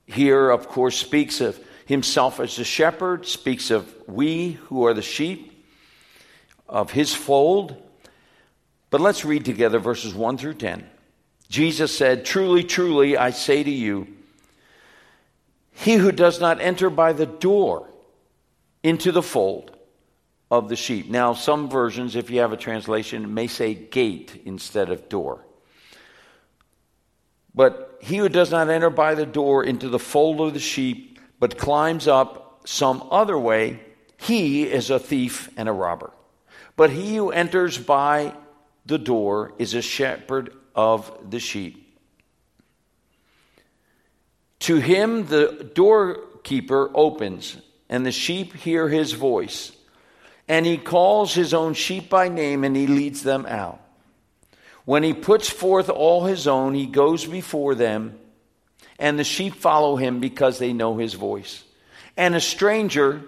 here, 0.05 0.51
of 0.51 0.67
course, 0.67 0.95
speaks 0.95 1.41
of 1.41 1.59
himself 1.87 2.39
as 2.39 2.55
the 2.55 2.63
shepherd, 2.63 3.25
speaks 3.25 3.71
of 3.71 3.91
we 4.07 4.51
who 4.65 4.85
are 4.85 4.93
the 4.93 5.01
sheep 5.01 5.65
of 6.69 6.91
his 6.91 7.15
fold. 7.15 7.75
But 8.91 9.01
let's 9.01 9.25
read 9.25 9.43
together 9.43 9.79
verses 9.79 10.13
1 10.13 10.37
through 10.37 10.53
10. 10.53 10.87
Jesus 11.49 11.95
said, 11.95 12.25
Truly, 12.25 12.63
truly, 12.63 13.17
I 13.17 13.31
say 13.31 13.63
to 13.63 13.69
you, 13.69 14.07
he 15.71 15.95
who 15.95 16.11
does 16.11 16.39
not 16.39 16.59
enter 16.59 16.89
by 16.89 17.13
the 17.13 17.25
door 17.25 17.89
into 18.83 19.11
the 19.11 19.21
fold 19.21 19.75
of 20.49 20.69
the 20.69 20.75
sheep. 20.75 21.09
Now, 21.09 21.33
some 21.33 21.69
versions, 21.69 22.15
if 22.15 22.29
you 22.29 22.39
have 22.39 22.51
a 22.51 22.57
translation, 22.57 23.33
may 23.33 23.47
say 23.47 23.73
gate 23.73 24.41
instead 24.45 24.89
of 24.89 25.09
door. 25.09 25.45
But 27.53 27.97
he 28.01 28.17
who 28.17 28.29
does 28.29 28.51
not 28.51 28.69
enter 28.69 28.89
by 28.89 29.15
the 29.15 29.25
door 29.25 29.63
into 29.63 29.89
the 29.89 29.99
fold 29.99 30.41
of 30.41 30.53
the 30.53 30.59
sheep, 30.59 31.19
but 31.39 31.57
climbs 31.57 32.07
up 32.07 32.61
some 32.65 33.07
other 33.11 33.37
way, 33.37 33.79
he 34.17 34.63
is 34.63 34.89
a 34.89 34.99
thief 34.99 35.49
and 35.57 35.69
a 35.69 35.73
robber. 35.73 36.11
But 36.75 36.89
he 36.89 37.15
who 37.15 37.31
enters 37.31 37.77
by 37.77 38.33
the 38.85 38.97
door 38.97 39.53
is 39.57 39.73
a 39.73 39.81
shepherd 39.81 40.53
of 40.77 41.11
the 41.29 41.39
sheep. 41.39 41.83
To 44.59 44.77
him 44.77 45.25
the 45.25 45.69
doorkeeper 45.73 46.91
opens, 46.93 47.57
and 47.89 48.05
the 48.05 48.11
sheep 48.11 48.53
hear 48.53 48.87
his 48.87 49.13
voice. 49.13 49.71
And 50.47 50.65
he 50.65 50.77
calls 50.77 51.33
his 51.33 51.53
own 51.53 51.73
sheep 51.73 52.09
by 52.09 52.29
name, 52.29 52.63
and 52.63 52.75
he 52.75 52.87
leads 52.87 53.23
them 53.23 53.45
out. 53.45 53.81
When 54.85 55.03
he 55.03 55.13
puts 55.13 55.49
forth 55.49 55.89
all 55.89 56.23
his 56.25 56.47
own, 56.47 56.73
he 56.73 56.85
goes 56.85 57.25
before 57.25 57.75
them, 57.75 58.17
and 58.97 59.19
the 59.19 59.25
sheep 59.25 59.55
follow 59.55 59.97
him 59.97 60.21
because 60.21 60.59
they 60.59 60.71
know 60.71 60.97
his 60.97 61.13
voice. 61.13 61.63
And 62.15 62.35
a 62.35 62.39
stranger 62.39 63.23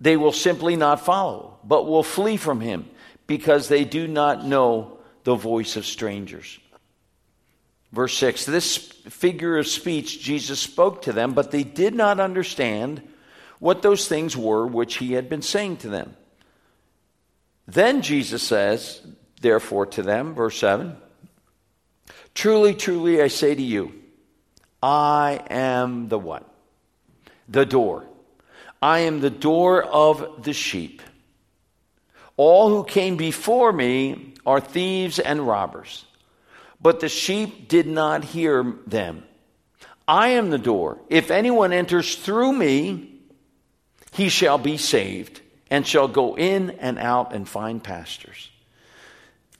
they 0.00 0.16
will 0.16 0.32
simply 0.32 0.76
not 0.76 1.04
follow, 1.04 1.58
but 1.64 1.86
will 1.86 2.02
flee 2.02 2.36
from 2.36 2.60
him 2.60 2.88
because 3.26 3.68
they 3.68 3.84
do 3.84 4.06
not 4.06 4.44
know 4.44 4.98
the 5.24 5.34
voice 5.34 5.76
of 5.76 5.86
strangers. 5.86 6.58
Verse 7.96 8.14
6 8.18 8.44
This 8.44 8.76
figure 8.76 9.56
of 9.56 9.66
speech 9.66 10.20
Jesus 10.22 10.60
spoke 10.60 11.02
to 11.02 11.14
them, 11.14 11.32
but 11.32 11.50
they 11.50 11.64
did 11.64 11.94
not 11.94 12.20
understand 12.20 13.00
what 13.58 13.80
those 13.80 14.06
things 14.06 14.36
were 14.36 14.66
which 14.66 14.96
he 14.96 15.14
had 15.14 15.30
been 15.30 15.40
saying 15.40 15.78
to 15.78 15.88
them. 15.88 16.14
Then 17.66 18.02
Jesus 18.02 18.42
says, 18.42 19.00
therefore, 19.40 19.86
to 19.86 20.02
them, 20.02 20.34
verse 20.34 20.58
7 20.58 20.94
Truly, 22.34 22.74
truly, 22.74 23.22
I 23.22 23.28
say 23.28 23.54
to 23.54 23.62
you, 23.62 23.94
I 24.82 25.40
am 25.48 26.08
the 26.08 26.18
what? 26.18 26.46
The 27.48 27.64
door. 27.64 28.04
I 28.82 29.00
am 29.00 29.20
the 29.20 29.30
door 29.30 29.82
of 29.82 30.44
the 30.44 30.52
sheep. 30.52 31.00
All 32.36 32.68
who 32.68 32.84
came 32.84 33.16
before 33.16 33.72
me 33.72 34.34
are 34.44 34.60
thieves 34.60 35.18
and 35.18 35.46
robbers, 35.46 36.04
but 36.80 37.00
the 37.00 37.08
sheep 37.08 37.68
did 37.68 37.86
not 37.86 38.24
hear 38.24 38.76
them. 38.86 39.24
I 40.08 40.28
am 40.28 40.50
the 40.50 40.58
door. 40.58 41.00
If 41.08 41.30
anyone 41.30 41.72
enters 41.72 42.14
through 42.16 42.52
me, 42.52 43.20
he 44.12 44.28
shall 44.28 44.58
be 44.58 44.76
saved 44.76 45.40
and 45.70 45.86
shall 45.86 46.08
go 46.08 46.36
in 46.36 46.70
and 46.70 46.98
out 46.98 47.34
and 47.34 47.48
find 47.48 47.82
pastures. 47.82 48.50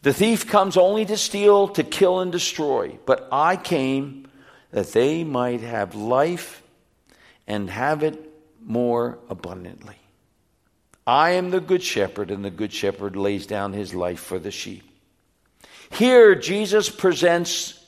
The 0.03 0.13
thief 0.13 0.47
comes 0.47 0.77
only 0.77 1.05
to 1.07 1.17
steal, 1.17 1.69
to 1.69 1.83
kill, 1.83 2.21
and 2.21 2.31
destroy, 2.31 2.99
but 3.07 3.29
I 3.33 3.57
came 3.57 4.29
that 4.71 4.93
they 4.93 5.25
might 5.25 5.63
have 5.63 5.95
life 5.95 6.63
and 7.47 7.69
have 7.69 8.03
it 8.03 8.33
more 8.65 9.19
abundantly. 9.29 9.97
I 11.07 11.31
am 11.31 11.51
the 11.51 11.61
good 11.61 11.83
shepherd, 11.83 12.31
and 12.31 12.45
the 12.45 12.51
good 12.51 12.73
shepherd 12.73 13.17
lays 13.17 13.47
down 13.47 13.73
his 13.73 13.95
life 13.95 14.21
for 14.21 14.39
the 14.39 14.51
sheep. 14.51 14.85
Here, 15.91 16.35
Jesus 16.35 16.89
presents 16.89 17.85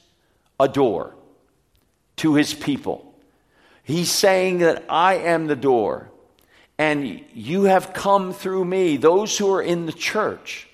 a 0.58 0.68
door 0.68 1.14
to 2.16 2.34
his 2.34 2.54
people. 2.54 3.14
He's 3.82 4.10
saying 4.10 4.58
that 4.58 4.84
I 4.88 5.14
am 5.14 5.46
the 5.46 5.56
door 5.56 6.10
and 6.78 7.24
you 7.34 7.64
have 7.64 7.92
come 7.92 8.32
through 8.32 8.64
me, 8.64 8.96
those 8.96 9.36
who 9.36 9.52
are 9.52 9.62
in 9.62 9.86
the 9.86 9.92
church. 9.92 10.68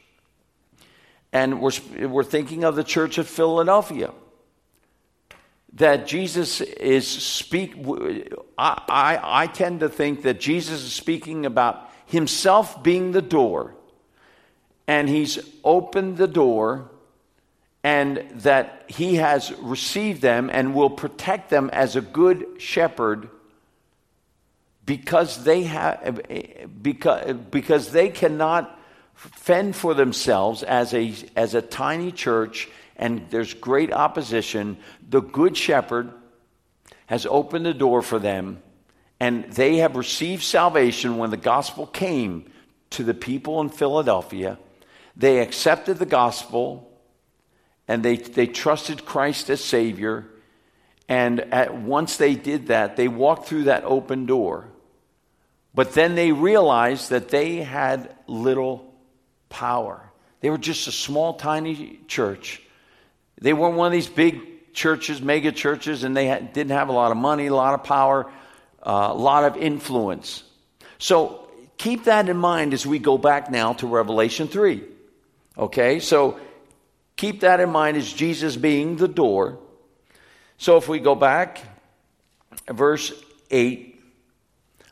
And 1.32 1.60
we're, 1.60 1.72
we're 2.06 2.24
thinking 2.24 2.62
of 2.62 2.76
the 2.76 2.84
church 2.84 3.16
of 3.16 3.26
Philadelphia. 3.26 4.12
That 5.72 6.06
Jesus 6.06 6.60
is 6.60 7.08
speak. 7.08 7.74
I, 8.56 8.82
I, 8.88 9.42
I 9.42 9.46
tend 9.48 9.80
to 9.80 9.88
think 9.88 10.22
that 10.22 10.38
Jesus 10.38 10.84
is 10.84 10.92
speaking 10.92 11.46
about 11.46 11.90
himself 12.06 12.82
being 12.82 13.10
the 13.10 13.22
door, 13.22 13.74
and 14.86 15.08
he's 15.08 15.38
opened 15.64 16.16
the 16.16 16.28
door, 16.28 16.90
and 17.84 18.24
that 18.36 18.84
he 18.88 19.16
has 19.16 19.52
received 19.60 20.22
them 20.22 20.48
and 20.50 20.74
will 20.74 20.88
protect 20.88 21.50
them 21.50 21.68
as 21.70 21.94
a 21.94 22.00
good 22.00 22.46
shepherd 22.58 23.28
because 24.86 25.44
they 25.44 25.64
have 25.64 26.22
because, 26.82 27.36
because 27.50 27.92
they 27.92 28.08
cannot 28.08 28.80
fend 29.14 29.76
for 29.76 29.92
themselves 29.92 30.62
as 30.62 30.94
a 30.94 31.14
as 31.36 31.54
a 31.54 31.62
tiny 31.62 32.10
church 32.10 32.68
and 32.96 33.26
there's 33.30 33.52
great 33.52 33.92
opposition. 33.92 34.78
The 35.08 35.20
good 35.20 35.56
shepherd 35.56 36.10
has 37.06 37.26
opened 37.26 37.66
the 37.66 37.74
door 37.74 38.00
for 38.00 38.18
them 38.18 38.62
and 39.20 39.44
they 39.52 39.76
have 39.76 39.94
received 39.96 40.42
salvation 40.42 41.18
when 41.18 41.30
the 41.30 41.36
gospel 41.36 41.86
came 41.86 42.50
to 42.90 43.04
the 43.04 43.14
people 43.14 43.60
in 43.60 43.68
Philadelphia. 43.68 44.58
They 45.16 45.40
accepted 45.40 45.98
the 45.98 46.06
gospel 46.06 46.90
and 47.88 48.02
they 48.02 48.16
they 48.16 48.46
trusted 48.46 49.04
Christ 49.04 49.50
as 49.50 49.62
savior 49.62 50.26
and 51.08 51.40
at, 51.40 51.74
once 51.76 52.16
they 52.16 52.34
did 52.34 52.68
that 52.68 52.96
they 52.96 53.08
walked 53.08 53.46
through 53.46 53.64
that 53.64 53.84
open 53.84 54.26
door 54.26 54.68
but 55.74 55.92
then 55.92 56.14
they 56.14 56.30
realized 56.32 57.10
that 57.10 57.28
they 57.28 57.56
had 57.56 58.14
little 58.28 58.94
power. 59.48 60.00
They 60.40 60.50
were 60.50 60.58
just 60.58 60.86
a 60.86 60.92
small, 60.92 61.34
tiny 61.34 61.98
church. 62.06 62.62
They 63.40 63.52
weren't 63.52 63.76
one 63.76 63.88
of 63.88 63.92
these 63.92 64.08
big 64.08 64.72
churches, 64.72 65.20
mega 65.20 65.50
churches, 65.50 66.04
and 66.04 66.16
they 66.16 66.26
had, 66.26 66.52
didn't 66.52 66.72
have 66.72 66.88
a 66.88 66.92
lot 66.92 67.10
of 67.10 67.16
money, 67.16 67.46
a 67.46 67.54
lot 67.54 67.74
of 67.74 67.82
power, 67.82 68.30
uh, 68.82 69.08
a 69.10 69.14
lot 69.14 69.44
of 69.44 69.56
influence. 69.56 70.44
So 70.98 71.48
keep 71.76 72.04
that 72.04 72.28
in 72.28 72.36
mind 72.36 72.72
as 72.72 72.86
we 72.86 73.00
go 73.00 73.18
back 73.18 73.50
now 73.50 73.72
to 73.74 73.86
Revelation 73.86 74.46
3. 74.46 74.82
Okay, 75.58 75.98
so 75.98 76.38
keep 77.16 77.40
that 77.40 77.60
in 77.60 77.70
mind 77.70 77.96
as 77.96 78.12
Jesus 78.12 78.56
being 78.56 78.96
the 78.96 79.08
door. 79.08 79.58
So 80.58 80.76
if 80.76 80.88
we 80.88 80.98
go 80.98 81.14
back, 81.14 81.60
verse 82.68 83.12
8 83.50 83.94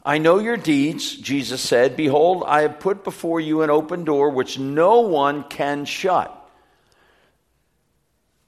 I 0.05 0.19
know 0.19 0.41
your 0.41 0.57
deeds, 0.57 1.15
Jesus 1.15 1.61
said. 1.61 1.97
Behold, 1.97 2.43
I 2.47 2.63
have 2.63 2.81
put 2.81 3.05
before 3.05 3.41
you 3.41 3.63
an 3.63 3.71
open 3.71 4.05
door 4.05 4.31
which 4.31 4.59
no 4.59 5.03
one 5.03 5.45
can 5.45 5.85
shut. 5.85 6.39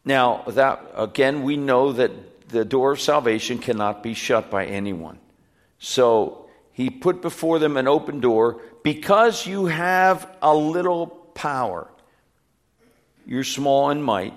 Now, 0.04 0.42
that 0.48 0.84
again, 0.96 1.44
we 1.44 1.56
know 1.56 1.92
that 1.92 2.48
the 2.48 2.64
door 2.64 2.92
of 2.92 3.00
salvation 3.00 3.58
cannot 3.58 4.02
be 4.02 4.14
shut 4.14 4.50
by 4.50 4.66
anyone. 4.66 5.18
So 5.78 6.48
he 6.72 6.90
put 6.90 7.22
before 7.22 7.60
them 7.60 7.76
an 7.76 7.87
open 7.87 8.20
door 8.20 8.60
because 8.82 9.46
you 9.46 9.66
have 9.66 10.28
a 10.42 10.54
little 10.54 11.06
power. 11.06 11.88
You're 13.26 13.44
small 13.44 13.90
in 13.90 14.02
might, 14.02 14.34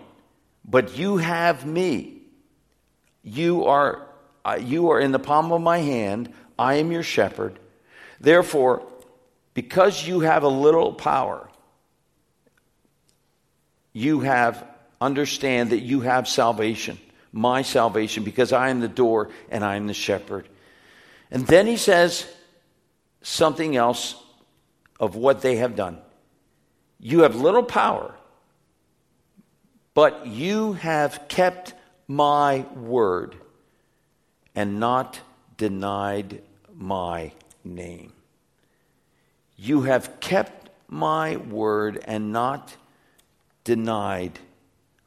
but 0.64 0.98
you 0.98 1.18
have 1.18 1.66
me. 1.66 2.22
You 3.24 3.66
are, 3.66 4.08
uh, 4.46 4.58
you 4.62 4.92
are 4.92 5.00
in 5.00 5.12
the 5.12 5.20
palm 5.20 5.52
of 5.52 5.62
my 5.62 5.80
hand. 5.80 6.34
I 6.58 6.76
am 6.76 6.92
your 6.92 7.04
shepherd. 7.04 7.60
Therefore, 8.20 8.84
because 9.54 10.08
you 10.08 10.22
have 10.22 10.44
a 10.44 10.48
little 10.48 10.94
power, 10.94 11.50
you 13.94 14.20
have, 14.22 14.64
understand 15.02 15.72
that 15.72 15.80
you 15.80 16.02
have 16.02 16.28
salvation, 16.28 17.00
my 17.32 17.64
salvation, 17.64 18.24
because 18.24 18.54
I 18.54 18.70
am 18.70 18.80
the 18.80 18.88
door 18.88 19.30
and 19.50 19.64
I 19.66 19.76
am 19.76 19.88
the 19.88 19.94
shepherd. 19.94 20.48
And 21.32 21.46
then 21.48 21.68
he 21.68 21.78
says 21.78 22.26
something 23.22 23.76
else 23.76 24.16
of 25.00 25.16
what 25.16 25.42
they 25.42 25.58
have 25.58 25.76
done. 25.76 25.98
You 27.00 27.22
have 27.22 27.36
little 27.36 27.64
power, 27.64 28.16
but 29.98 30.28
you 30.28 30.74
have 30.74 31.28
kept 31.28 31.74
my 32.08 32.60
word 32.76 33.36
and 34.54 34.80
not 34.80 35.20
denied 35.58 36.44
my 36.72 37.32
name. 37.64 38.14
You 39.56 39.82
have 39.82 40.20
kept 40.20 40.70
my 40.88 41.38
word 41.38 42.00
and 42.06 42.32
not 42.32 42.78
denied 43.64 44.38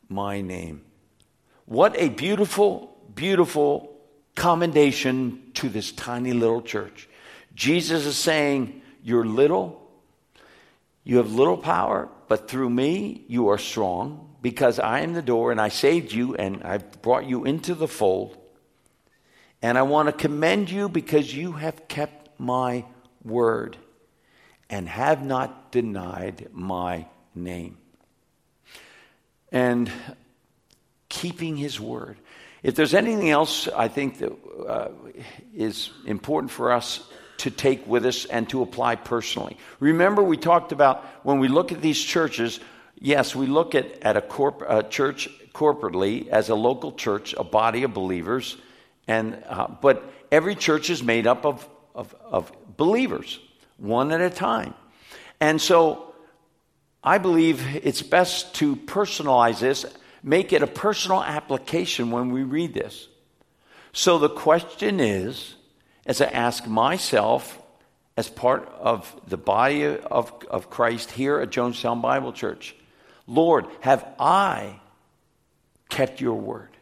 my 0.08 0.40
name. 0.40 0.82
What 1.66 1.94
a 1.96 2.08
beautiful, 2.08 2.98
beautiful 3.14 3.96
commendation 4.34 5.52
to 5.54 5.68
this 5.68 5.92
tiny 5.92 6.32
little 6.32 6.62
church. 6.62 7.08
Jesus 7.54 8.06
is 8.06 8.16
saying, 8.16 8.82
You're 9.04 9.24
little, 9.24 9.88
you 11.04 11.18
have 11.18 11.32
little 11.32 11.58
power, 11.58 12.08
but 12.26 12.48
through 12.48 12.70
me 12.70 13.24
you 13.28 13.50
are 13.50 13.58
strong 13.58 14.26
because 14.42 14.78
I 14.78 15.00
am 15.00 15.12
the 15.12 15.22
door 15.22 15.50
and 15.52 15.60
I 15.60 15.68
saved 15.68 16.12
you 16.12 16.34
and 16.34 16.62
I've 16.62 17.02
brought 17.02 17.26
you 17.26 17.44
into 17.44 17.74
the 17.74 17.88
fold. 17.88 18.36
And 19.62 19.76
I 19.76 19.82
want 19.82 20.08
to 20.08 20.12
commend 20.12 20.70
you 20.70 20.88
because 20.88 21.34
you 21.34 21.52
have 21.52 21.86
kept 21.88 22.40
my 22.40 22.84
word 23.22 23.76
and 24.70 24.88
have 24.88 25.24
not 25.24 25.70
denied 25.72 26.48
my 26.52 27.06
name. 27.34 27.76
And 29.52 29.90
keeping 31.08 31.56
his 31.56 31.78
word. 31.78 32.16
If 32.62 32.76
there's 32.76 32.94
anything 32.94 33.30
else 33.30 33.68
I 33.68 33.88
think 33.88 34.18
that 34.18 34.32
uh, 34.66 34.88
is 35.54 35.90
important 36.06 36.52
for 36.52 36.72
us 36.72 37.06
to 37.38 37.50
take 37.50 37.86
with 37.86 38.04
us 38.04 38.26
and 38.26 38.48
to 38.50 38.60
apply 38.60 38.96
personally. 38.96 39.56
Remember, 39.80 40.22
we 40.22 40.36
talked 40.36 40.72
about 40.72 41.04
when 41.22 41.38
we 41.38 41.48
look 41.48 41.72
at 41.72 41.80
these 41.80 41.98
churches, 41.98 42.60
yes, 43.00 43.34
we 43.34 43.46
look 43.46 43.74
at, 43.74 44.02
at 44.02 44.16
a, 44.16 44.22
corp, 44.22 44.62
a 44.68 44.82
church 44.82 45.28
corporately 45.52 46.28
as 46.28 46.48
a 46.48 46.54
local 46.54 46.92
church, 46.92 47.34
a 47.36 47.44
body 47.44 47.82
of 47.82 47.94
believers, 47.94 48.56
and, 49.08 49.42
uh, 49.48 49.66
but 49.80 50.12
every 50.30 50.54
church 50.54 50.90
is 50.90 51.02
made 51.02 51.26
up 51.26 51.44
of, 51.44 51.68
of, 51.94 52.14
of 52.24 52.52
believers, 52.76 53.40
one 53.78 54.12
at 54.12 54.20
a 54.20 54.30
time. 54.30 54.74
And 55.40 55.60
so 55.60 56.14
I 57.02 57.18
believe 57.18 57.64
it's 57.82 58.02
best 58.02 58.54
to 58.56 58.76
personalize 58.76 59.60
this, 59.60 59.86
make 60.22 60.52
it 60.52 60.62
a 60.62 60.66
personal 60.66 61.22
application 61.22 62.10
when 62.10 62.30
we 62.30 62.42
read 62.42 62.74
this. 62.74 63.08
So 63.92 64.18
the 64.18 64.28
question 64.28 65.00
is, 65.00 65.54
as 66.06 66.20
I 66.20 66.26
ask 66.26 66.66
myself, 66.66 67.56
as 68.16 68.28
part 68.28 68.68
of 68.78 69.18
the 69.26 69.38
body 69.38 69.84
of, 69.84 70.32
of 70.50 70.68
Christ 70.68 71.10
here 71.10 71.40
at 71.40 71.50
Jonestown 71.50 72.02
Bible 72.02 72.32
Church, 72.32 72.76
Lord, 73.30 73.66
have 73.78 74.04
I 74.18 74.80
kept 75.88 76.20
your 76.20 76.34
word? 76.34 76.76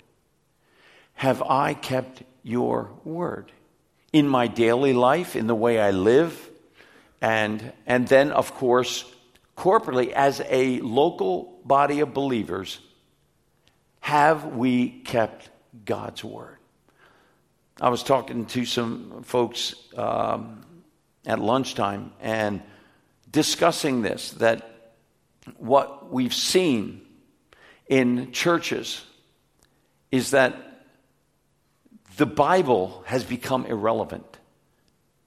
Have 1.12 1.42
I 1.42 1.74
kept 1.74 2.22
your 2.42 2.90
word? 3.04 3.52
In 4.14 4.26
my 4.26 4.46
daily 4.46 4.94
life, 4.94 5.37
in 5.37 5.46
the 5.46 5.54
way 5.54 5.78
I 5.78 5.90
live, 5.90 6.48
and, 7.20 7.72
and 7.87 8.08
then, 8.08 8.32
of 8.32 8.54
course, 8.54 9.04
corporately, 9.58 10.11
as 10.11 10.40
a 10.48 10.80
local 10.80 11.61
body 11.66 12.00
of 12.00 12.14
believers, 12.14 12.78
have 14.00 14.46
we 14.46 14.88
kept 14.88 15.50
God's 15.84 16.24
word? 16.24 16.56
I 17.78 17.90
was 17.90 18.02
talking 18.02 18.46
to 18.46 18.64
some 18.64 19.22
folks 19.22 19.74
um, 19.98 20.64
at 21.26 21.40
lunchtime 21.40 22.12
and 22.22 22.62
discussing 23.30 24.00
this 24.00 24.30
that 24.32 24.78
what 25.58 26.12
we've 26.12 26.34
seen 26.34 27.00
in 27.88 28.32
churches 28.32 29.02
is 30.11 30.32
that 30.32 30.56
the 32.16 32.26
Bible 32.26 33.02
has 33.06 33.24
become 33.24 33.66
irrelevant 33.66 34.24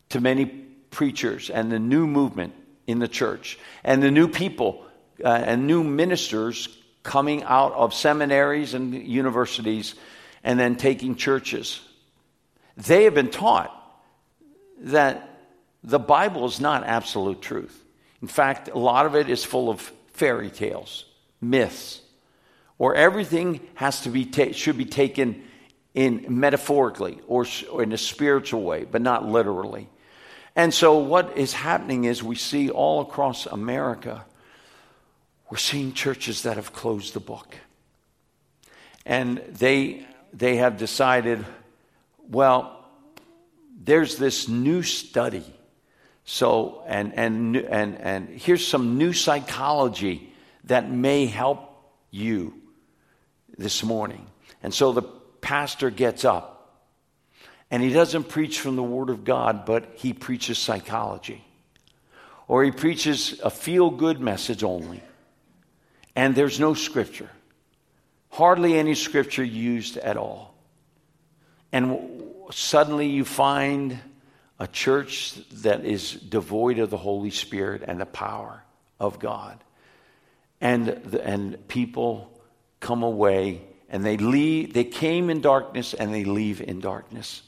to 0.09 0.19
many 0.19 0.45
preachers 0.45 1.49
and 1.49 1.71
the 1.71 1.79
new 1.79 2.05
movement 2.05 2.53
in 2.87 2.99
the 2.99 3.07
church 3.07 3.57
and 3.83 4.03
the 4.03 4.11
new 4.11 4.27
people 4.27 4.85
uh, 5.23 5.27
and 5.27 5.67
new 5.67 5.83
ministers 5.83 6.67
coming 7.03 7.43
out 7.43 7.73
of 7.73 7.93
seminaries 7.93 8.73
and 8.73 8.93
universities 8.93 9.95
and 10.43 10.59
then 10.59 10.75
taking 10.75 11.15
churches 11.15 11.79
they 12.77 13.03
have 13.03 13.13
been 13.13 13.29
taught 13.29 13.77
that 14.79 15.39
the 15.83 15.99
Bible 15.99 16.45
is 16.45 16.59
not 16.59 16.83
absolute 16.83 17.41
truth. 17.41 17.77
In 18.21 18.27
fact, 18.27 18.69
a 18.69 18.77
lot 18.77 19.05
of 19.05 19.15
it 19.15 19.29
is 19.29 19.43
full 19.43 19.69
of 19.69 19.91
fairy 20.13 20.49
tales, 20.49 21.05
myths, 21.39 22.01
or 22.77 22.95
everything 22.95 23.61
has 23.75 24.01
to 24.01 24.09
be 24.09 24.25
ta- 24.25 24.51
should 24.53 24.77
be 24.77 24.85
taken 24.85 25.43
in 25.93 26.25
metaphorically 26.29 27.19
or, 27.27 27.45
or 27.71 27.83
in 27.83 27.91
a 27.91 27.97
spiritual 27.97 28.63
way, 28.63 28.85
but 28.85 29.01
not 29.01 29.25
literally. 29.25 29.89
And 30.55 30.73
so, 30.73 30.97
what 30.97 31.37
is 31.37 31.53
happening 31.53 32.05
is 32.05 32.23
we 32.23 32.35
see 32.35 32.69
all 32.69 33.01
across 33.01 33.45
America, 33.45 34.25
we're 35.49 35.57
seeing 35.57 35.93
churches 35.93 36.43
that 36.43 36.55
have 36.55 36.73
closed 36.73 37.13
the 37.13 37.19
book. 37.19 37.55
And 39.05 39.37
they, 39.49 40.05
they 40.33 40.57
have 40.57 40.77
decided 40.77 41.45
well, 42.31 42.85
there's 43.83 44.17
this 44.17 44.47
new 44.47 44.83
study. 44.83 45.43
So, 46.33 46.81
and, 46.87 47.13
and, 47.17 47.57
and, 47.57 47.97
and 47.99 48.29
here's 48.29 48.65
some 48.65 48.97
new 48.97 49.11
psychology 49.11 50.31
that 50.63 50.89
may 50.89 51.25
help 51.25 51.59
you 52.09 52.53
this 53.57 53.83
morning. 53.83 54.25
And 54.63 54.73
so 54.73 54.93
the 54.93 55.01
pastor 55.01 55.89
gets 55.89 56.23
up 56.23 56.87
and 57.69 57.83
he 57.83 57.91
doesn't 57.91 58.29
preach 58.29 58.61
from 58.61 58.77
the 58.77 58.81
Word 58.81 59.09
of 59.09 59.25
God, 59.25 59.65
but 59.65 59.89
he 59.95 60.13
preaches 60.13 60.57
psychology. 60.57 61.43
Or 62.47 62.63
he 62.63 62.71
preaches 62.71 63.41
a 63.43 63.49
feel 63.49 63.89
good 63.89 64.21
message 64.21 64.63
only. 64.63 65.03
And 66.15 66.33
there's 66.33 66.61
no 66.61 66.73
scripture, 66.75 67.29
hardly 68.29 68.79
any 68.79 68.95
scripture 68.95 69.43
used 69.43 69.97
at 69.97 70.15
all. 70.15 70.55
And 71.73 72.23
suddenly 72.51 73.07
you 73.09 73.25
find 73.25 73.99
a 74.61 74.67
church 74.67 75.33
that 75.63 75.85
is 75.85 76.11
devoid 76.11 76.77
of 76.77 76.91
the 76.91 76.97
Holy 76.97 77.31
Spirit 77.31 77.81
and 77.83 77.99
the 77.99 78.05
power 78.05 78.63
of 78.99 79.17
God. 79.17 79.57
And, 80.61 80.85
the, 80.85 81.25
and 81.25 81.67
people 81.67 82.31
come 82.79 83.01
away 83.01 83.63
and 83.89 84.05
they 84.05 84.17
leave, 84.17 84.75
they 84.75 84.83
came 84.83 85.31
in 85.31 85.41
darkness 85.41 85.95
and 85.95 86.13
they 86.13 86.25
leave 86.25 86.61
in 86.61 86.79
darkness. 86.79 87.41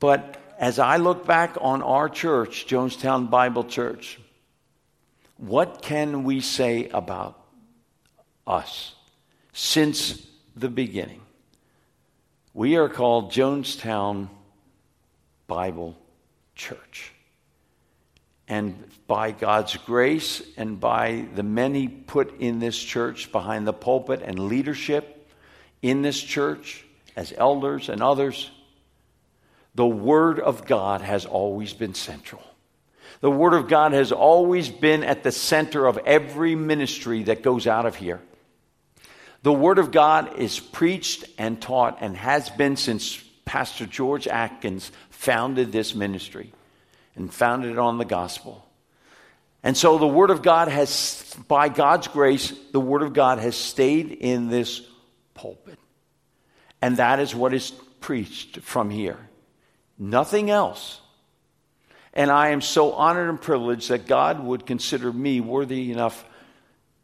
But 0.00 0.36
as 0.58 0.80
I 0.80 0.96
look 0.96 1.28
back 1.28 1.56
on 1.60 1.80
our 1.80 2.08
church, 2.08 2.66
Jonestown 2.66 3.30
Bible 3.30 3.62
Church, 3.62 4.18
what 5.36 5.80
can 5.80 6.24
we 6.24 6.40
say 6.40 6.88
about 6.88 7.40
us 8.48 8.96
since 9.52 10.26
the 10.56 10.68
beginning? 10.68 11.20
We 12.52 12.74
are 12.78 12.88
called 12.88 13.30
Jonestown 13.30 14.30
Bible 15.46 15.96
Church. 16.54 17.12
And 18.48 18.84
by 19.06 19.32
God's 19.32 19.76
grace 19.76 20.40
and 20.56 20.78
by 20.78 21.26
the 21.34 21.42
many 21.42 21.88
put 21.88 22.40
in 22.40 22.60
this 22.60 22.78
church 22.78 23.32
behind 23.32 23.66
the 23.66 23.72
pulpit 23.72 24.22
and 24.24 24.38
leadership 24.38 25.28
in 25.82 26.02
this 26.02 26.20
church 26.20 26.84
as 27.16 27.32
elders 27.36 27.88
and 27.88 28.02
others, 28.02 28.50
the 29.74 29.86
Word 29.86 30.38
of 30.38 30.64
God 30.66 31.00
has 31.00 31.26
always 31.26 31.72
been 31.72 31.94
central. 31.94 32.42
The 33.20 33.30
Word 33.30 33.54
of 33.54 33.68
God 33.68 33.92
has 33.92 34.12
always 34.12 34.68
been 34.68 35.02
at 35.02 35.22
the 35.22 35.32
center 35.32 35.86
of 35.86 35.98
every 35.98 36.54
ministry 36.54 37.24
that 37.24 37.42
goes 37.42 37.66
out 37.66 37.86
of 37.86 37.96
here. 37.96 38.20
The 39.42 39.52
Word 39.52 39.78
of 39.78 39.90
God 39.90 40.38
is 40.38 40.58
preached 40.58 41.24
and 41.38 41.60
taught 41.60 41.98
and 42.00 42.16
has 42.16 42.48
been 42.50 42.76
since 42.76 43.22
Pastor 43.46 43.86
George 43.86 44.28
Atkins 44.28 44.92
founded 45.08 45.72
this 45.72 45.94
ministry 45.94 46.52
and 47.14 47.32
founded 47.32 47.72
it 47.72 47.78
on 47.78 47.96
the 47.96 48.04
gospel. 48.04 48.66
And 49.62 49.76
so 49.76 49.98
the 49.98 50.06
Word 50.06 50.30
of 50.30 50.42
God 50.42 50.68
has, 50.68 51.34
by 51.48 51.68
God's 51.68 52.08
grace, 52.08 52.52
the 52.72 52.80
Word 52.80 53.02
of 53.02 53.14
God 53.14 53.38
has 53.38 53.56
stayed 53.56 54.12
in 54.12 54.48
this 54.48 54.82
pulpit. 55.34 55.78
And 56.82 56.98
that 56.98 57.20
is 57.20 57.34
what 57.34 57.54
is 57.54 57.70
preached 58.00 58.60
from 58.60 58.90
here. 58.90 59.18
Nothing 59.98 60.50
else. 60.50 61.00
And 62.12 62.30
I 62.30 62.48
am 62.48 62.60
so 62.60 62.92
honored 62.92 63.28
and 63.28 63.40
privileged 63.40 63.88
that 63.88 64.06
God 64.06 64.40
would 64.40 64.66
consider 64.66 65.12
me 65.12 65.40
worthy 65.40 65.92
enough, 65.92 66.24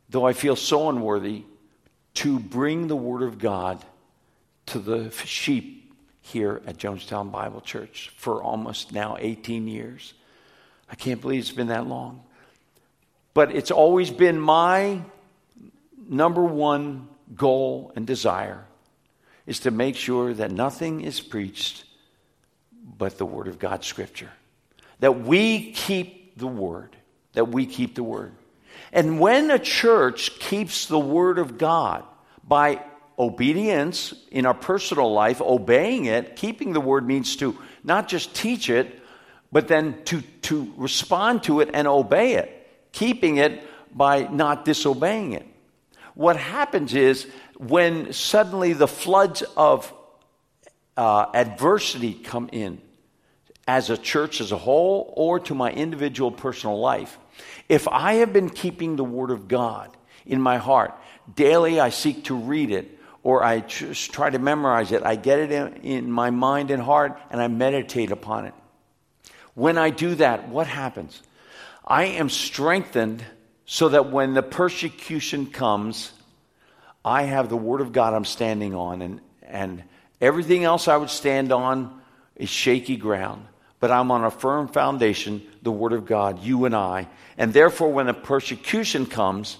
though 0.08 0.26
I 0.26 0.32
feel 0.32 0.56
so 0.56 0.88
unworthy, 0.88 1.44
to 2.14 2.38
bring 2.38 2.88
the 2.88 2.96
Word 2.96 3.22
of 3.22 3.38
God 3.38 3.84
to 4.66 4.78
the 4.78 5.10
sheep 5.10 5.81
here 6.22 6.62
at 6.66 6.78
Jonestown 6.78 7.30
Bible 7.30 7.60
Church 7.60 8.12
for 8.16 8.42
almost 8.42 8.92
now 8.92 9.16
18 9.18 9.68
years. 9.68 10.14
I 10.90 10.94
can't 10.94 11.20
believe 11.20 11.40
it's 11.40 11.52
been 11.52 11.68
that 11.68 11.86
long. 11.86 12.22
But 13.34 13.52
it's 13.52 13.70
always 13.70 14.10
been 14.10 14.40
my 14.40 15.02
number 16.08 16.44
one 16.44 17.08
goal 17.34 17.92
and 17.96 18.06
desire 18.06 18.64
is 19.46 19.60
to 19.60 19.70
make 19.70 19.96
sure 19.96 20.32
that 20.34 20.50
nothing 20.50 21.00
is 21.00 21.20
preached 21.20 21.84
but 22.98 23.18
the 23.18 23.26
Word 23.26 23.48
of 23.48 23.58
God, 23.58 23.84
Scripture. 23.84 24.30
That 25.00 25.20
we 25.22 25.72
keep 25.72 26.38
the 26.38 26.46
Word. 26.46 26.94
That 27.32 27.48
we 27.48 27.66
keep 27.66 27.94
the 27.94 28.02
Word. 28.02 28.32
And 28.92 29.18
when 29.18 29.50
a 29.50 29.58
church 29.58 30.38
keeps 30.38 30.86
the 30.86 30.98
Word 30.98 31.38
of 31.38 31.58
God 31.58 32.04
by 32.46 32.82
obedience 33.18 34.14
in 34.30 34.46
our 34.46 34.54
personal 34.54 35.12
life, 35.12 35.40
obeying 35.40 36.06
it, 36.06 36.36
keeping 36.36 36.72
the 36.72 36.80
Word 36.80 37.06
means 37.06 37.36
to 37.36 37.56
not 37.84 38.08
just 38.08 38.34
teach 38.34 38.70
it, 38.70 39.00
but 39.50 39.68
then 39.68 40.02
to, 40.04 40.22
to 40.42 40.72
respond 40.76 41.42
to 41.44 41.60
it 41.60 41.70
and 41.74 41.86
obey 41.86 42.34
it, 42.34 42.88
keeping 42.92 43.36
it 43.36 43.62
by 43.94 44.22
not 44.22 44.64
disobeying 44.64 45.32
it. 45.32 45.46
What 46.14 46.36
happens 46.36 46.94
is 46.94 47.26
when 47.58 48.12
suddenly 48.12 48.72
the 48.72 48.88
floods 48.88 49.42
of 49.56 49.92
uh, 50.96 51.26
adversity 51.34 52.14
come 52.14 52.48
in, 52.52 52.80
as 53.66 53.90
a 53.90 53.96
church 53.96 54.40
as 54.40 54.50
a 54.50 54.58
whole 54.58 55.12
or 55.16 55.38
to 55.38 55.54
my 55.54 55.70
individual 55.70 56.30
personal 56.30 56.78
life, 56.80 57.18
if 57.68 57.86
I 57.88 58.14
have 58.14 58.32
been 58.32 58.50
keeping 58.50 58.96
the 58.96 59.04
Word 59.04 59.30
of 59.30 59.48
God 59.48 59.96
in 60.26 60.40
my 60.40 60.58
heart, 60.58 60.94
daily 61.34 61.78
I 61.78 61.90
seek 61.90 62.24
to 62.24 62.34
read 62.34 62.70
it 62.70 62.98
or 63.22 63.42
I 63.42 63.60
just 63.60 64.12
try 64.12 64.30
to 64.30 64.38
memorize 64.38 64.92
it, 64.92 65.02
I 65.04 65.16
get 65.16 65.38
it 65.38 65.52
in, 65.52 65.76
in 65.76 66.12
my 66.12 66.30
mind 66.30 66.70
and 66.70 66.82
heart 66.82 67.18
and 67.30 67.40
I 67.40 67.48
meditate 67.48 68.10
upon 68.10 68.46
it. 68.46 68.54
When 69.54 69.78
I 69.78 69.90
do 69.90 70.14
that, 70.16 70.48
what 70.48 70.66
happens? 70.66 71.22
I 71.86 72.04
am 72.04 72.28
strengthened 72.30 73.24
so 73.64 73.90
that 73.90 74.10
when 74.10 74.34
the 74.34 74.42
persecution 74.42 75.46
comes, 75.46 76.12
I 77.04 77.22
have 77.22 77.48
the 77.48 77.56
Word 77.56 77.80
of 77.80 77.92
God 77.92 78.14
I'm 78.14 78.24
standing 78.24 78.74
on, 78.74 79.02
and, 79.02 79.20
and 79.42 79.82
everything 80.20 80.64
else 80.64 80.88
I 80.88 80.96
would 80.96 81.10
stand 81.10 81.52
on 81.52 82.00
is 82.36 82.48
shaky 82.48 82.96
ground. 82.96 83.46
But 83.80 83.90
I'm 83.90 84.10
on 84.12 84.24
a 84.24 84.30
firm 84.30 84.68
foundation, 84.68 85.42
the 85.62 85.72
Word 85.72 85.92
of 85.92 86.06
God, 86.06 86.42
you 86.42 86.64
and 86.64 86.74
I. 86.74 87.08
And 87.36 87.52
therefore, 87.52 87.92
when 87.92 88.06
the 88.06 88.14
persecution 88.14 89.06
comes, 89.06 89.58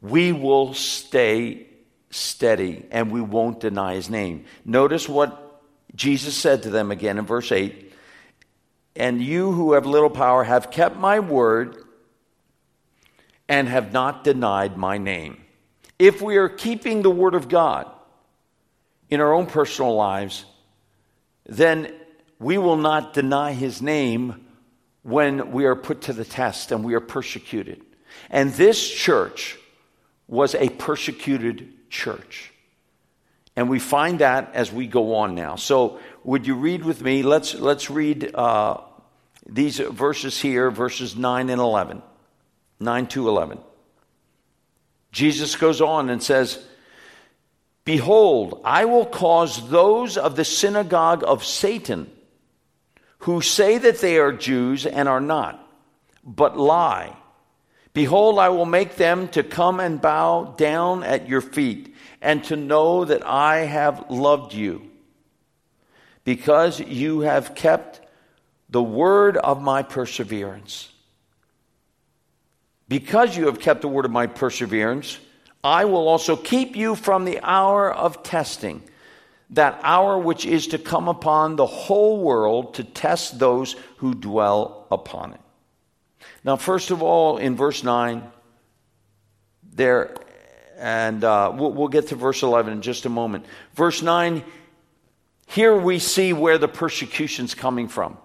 we 0.00 0.30
will 0.32 0.74
stay 0.74 1.66
steady 2.10 2.86
and 2.90 3.10
we 3.10 3.20
won't 3.20 3.60
deny 3.60 3.94
His 3.94 4.10
name. 4.10 4.44
Notice 4.64 5.08
what 5.08 5.62
Jesus 5.94 6.36
said 6.36 6.64
to 6.64 6.70
them 6.70 6.90
again 6.90 7.18
in 7.18 7.26
verse 7.26 7.50
8 7.50 7.92
And 8.96 9.22
you 9.22 9.52
who 9.52 9.72
have 9.72 9.86
little 9.86 10.10
power 10.10 10.44
have 10.44 10.70
kept 10.70 10.96
my 10.96 11.20
word 11.20 11.76
and 13.48 13.68
have 13.68 13.92
not 13.92 14.24
denied 14.24 14.76
my 14.76 14.98
name. 14.98 15.40
If 15.98 16.22
we 16.22 16.36
are 16.36 16.48
keeping 16.48 17.02
the 17.02 17.10
word 17.10 17.34
of 17.34 17.48
God 17.48 17.90
in 19.08 19.20
our 19.20 19.32
own 19.32 19.46
personal 19.46 19.94
lives, 19.94 20.44
then 21.46 21.92
we 22.38 22.56
will 22.58 22.76
not 22.76 23.12
deny 23.12 23.52
his 23.52 23.82
name 23.82 24.46
when 25.02 25.50
we 25.52 25.64
are 25.64 25.76
put 25.76 26.02
to 26.02 26.12
the 26.12 26.24
test 26.24 26.72
and 26.72 26.84
we 26.84 26.94
are 26.94 27.00
persecuted. 27.00 27.82
And 28.30 28.52
this 28.52 28.88
church 28.88 29.58
was 30.26 30.54
a 30.54 30.68
persecuted 30.68 31.72
church. 31.90 32.52
And 33.56 33.68
we 33.68 33.78
find 33.78 34.20
that 34.20 34.52
as 34.54 34.72
we 34.72 34.86
go 34.86 35.16
on 35.16 35.34
now. 35.34 35.56
So, 35.56 35.98
would 36.24 36.46
you 36.46 36.54
read 36.54 36.84
with 36.84 37.02
me? 37.02 37.22
Let's, 37.22 37.54
let's 37.54 37.90
read 37.90 38.34
uh, 38.34 38.78
these 39.46 39.78
verses 39.78 40.40
here, 40.40 40.70
verses 40.70 41.16
9 41.16 41.50
and 41.50 41.60
11. 41.60 42.02
9 42.78 43.06
to 43.08 43.28
11. 43.28 43.58
Jesus 45.12 45.56
goes 45.56 45.80
on 45.80 46.08
and 46.08 46.22
says, 46.22 46.64
Behold, 47.84 48.60
I 48.64 48.84
will 48.84 49.06
cause 49.06 49.68
those 49.68 50.16
of 50.16 50.36
the 50.36 50.44
synagogue 50.44 51.24
of 51.26 51.44
Satan 51.44 52.10
who 53.20 53.40
say 53.40 53.78
that 53.78 53.98
they 53.98 54.18
are 54.18 54.32
Jews 54.32 54.86
and 54.86 55.08
are 55.08 55.20
not, 55.20 55.66
but 56.24 56.56
lie. 56.56 57.16
Behold, 57.92 58.38
I 58.38 58.50
will 58.50 58.66
make 58.66 58.96
them 58.96 59.28
to 59.28 59.42
come 59.42 59.80
and 59.80 60.00
bow 60.00 60.54
down 60.56 61.02
at 61.02 61.28
your 61.28 61.40
feet 61.40 61.94
and 62.22 62.44
to 62.44 62.56
know 62.56 63.04
that 63.04 63.26
I 63.26 63.58
have 63.58 64.10
loved 64.10 64.54
you 64.54 64.90
because 66.24 66.78
you 66.80 67.20
have 67.20 67.54
kept 67.54 68.00
the 68.68 68.82
word 68.82 69.36
of 69.36 69.60
my 69.60 69.82
perseverance. 69.82 70.92
Because 72.88 73.36
you 73.36 73.46
have 73.46 73.60
kept 73.60 73.82
the 73.82 73.88
word 73.88 74.04
of 74.04 74.10
my 74.10 74.26
perseverance, 74.26 75.18
I 75.62 75.84
will 75.84 76.08
also 76.08 76.36
keep 76.36 76.76
you 76.76 76.94
from 76.94 77.24
the 77.24 77.40
hour 77.42 77.92
of 77.92 78.22
testing, 78.22 78.82
that 79.50 79.80
hour 79.82 80.18
which 80.18 80.46
is 80.46 80.68
to 80.68 80.78
come 80.78 81.08
upon 81.08 81.56
the 81.56 81.66
whole 81.66 82.20
world 82.20 82.74
to 82.74 82.84
test 82.84 83.38
those 83.38 83.74
who 83.98 84.14
dwell 84.14 84.86
upon 84.90 85.32
it. 85.32 85.40
Now, 86.44 86.56
first 86.56 86.90
of 86.90 87.02
all, 87.02 87.36
in 87.36 87.56
verse 87.56 87.84
9, 87.84 88.22
there, 89.72 90.14
and 90.78 91.22
uh, 91.22 91.52
we'll, 91.54 91.72
we'll 91.72 91.88
get 91.88 92.08
to 92.08 92.16
verse 92.16 92.42
11 92.42 92.72
in 92.72 92.82
just 92.82 93.06
a 93.06 93.10
moment. 93.10 93.44
Verse 93.74 94.02
9, 94.02 94.42
here 95.46 95.76
we 95.76 95.98
see 95.98 96.32
where 96.32 96.58
the 96.58 96.68
persecution's 96.68 97.54
coming 97.54 97.88
from. 97.88 98.16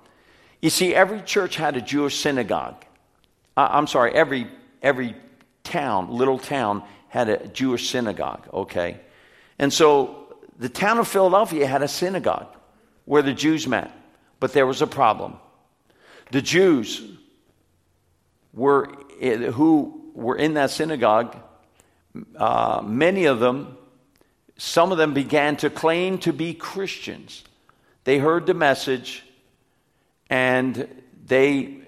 You 0.61 0.69
see, 0.69 0.95
every 0.95 1.21
church 1.21 1.55
had 1.55 1.75
a 1.75 1.81
Jewish 1.81 2.17
synagogue. 2.17 2.85
I'm 3.57 3.87
sorry, 3.87 4.13
every, 4.13 4.47
every 4.81 5.15
town, 5.63 6.11
little 6.11 6.39
town, 6.39 6.83
had 7.07 7.29
a 7.29 7.47
Jewish 7.47 7.89
synagogue, 7.89 8.47
okay? 8.53 8.99
And 9.59 9.71
so 9.71 10.35
the 10.59 10.69
town 10.69 10.97
of 10.97 11.07
Philadelphia 11.07 11.67
had 11.67 11.81
a 11.81 11.87
synagogue 11.87 12.47
where 13.05 13.21
the 13.21 13.33
Jews 13.33 13.67
met, 13.67 13.91
but 14.39 14.53
there 14.53 14.65
was 14.65 14.81
a 14.81 14.87
problem. 14.87 15.37
The 16.31 16.41
Jews 16.41 17.01
were, 18.55 18.87
who 19.53 20.11
were 20.15 20.35
in 20.35 20.55
that 20.55 20.71
synagogue, 20.71 21.37
uh, 22.37 22.81
many 22.83 23.25
of 23.25 23.39
them, 23.39 23.77
some 24.57 24.91
of 24.91 24.97
them 24.97 25.13
began 25.13 25.57
to 25.57 25.69
claim 25.69 26.17
to 26.19 26.33
be 26.33 26.53
Christians. 26.53 27.43
They 28.05 28.17
heard 28.17 28.45
the 28.45 28.53
message, 28.53 29.23
and 30.29 30.87
they 31.27 31.85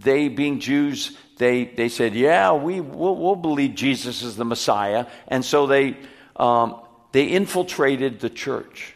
they 0.00 0.28
being 0.28 0.60
Jews, 0.60 1.16
they, 1.36 1.64
they 1.64 1.88
said, 1.88 2.14
yeah, 2.14 2.52
we, 2.52 2.80
we'll, 2.80 3.16
we'll 3.16 3.36
believe 3.36 3.74
Jesus 3.74 4.22
is 4.22 4.36
the 4.36 4.44
Messiah. 4.44 5.06
And 5.28 5.44
so 5.44 5.66
they, 5.66 5.98
um, 6.36 6.80
they 7.12 7.24
infiltrated 7.24 8.20
the 8.20 8.30
church. 8.30 8.94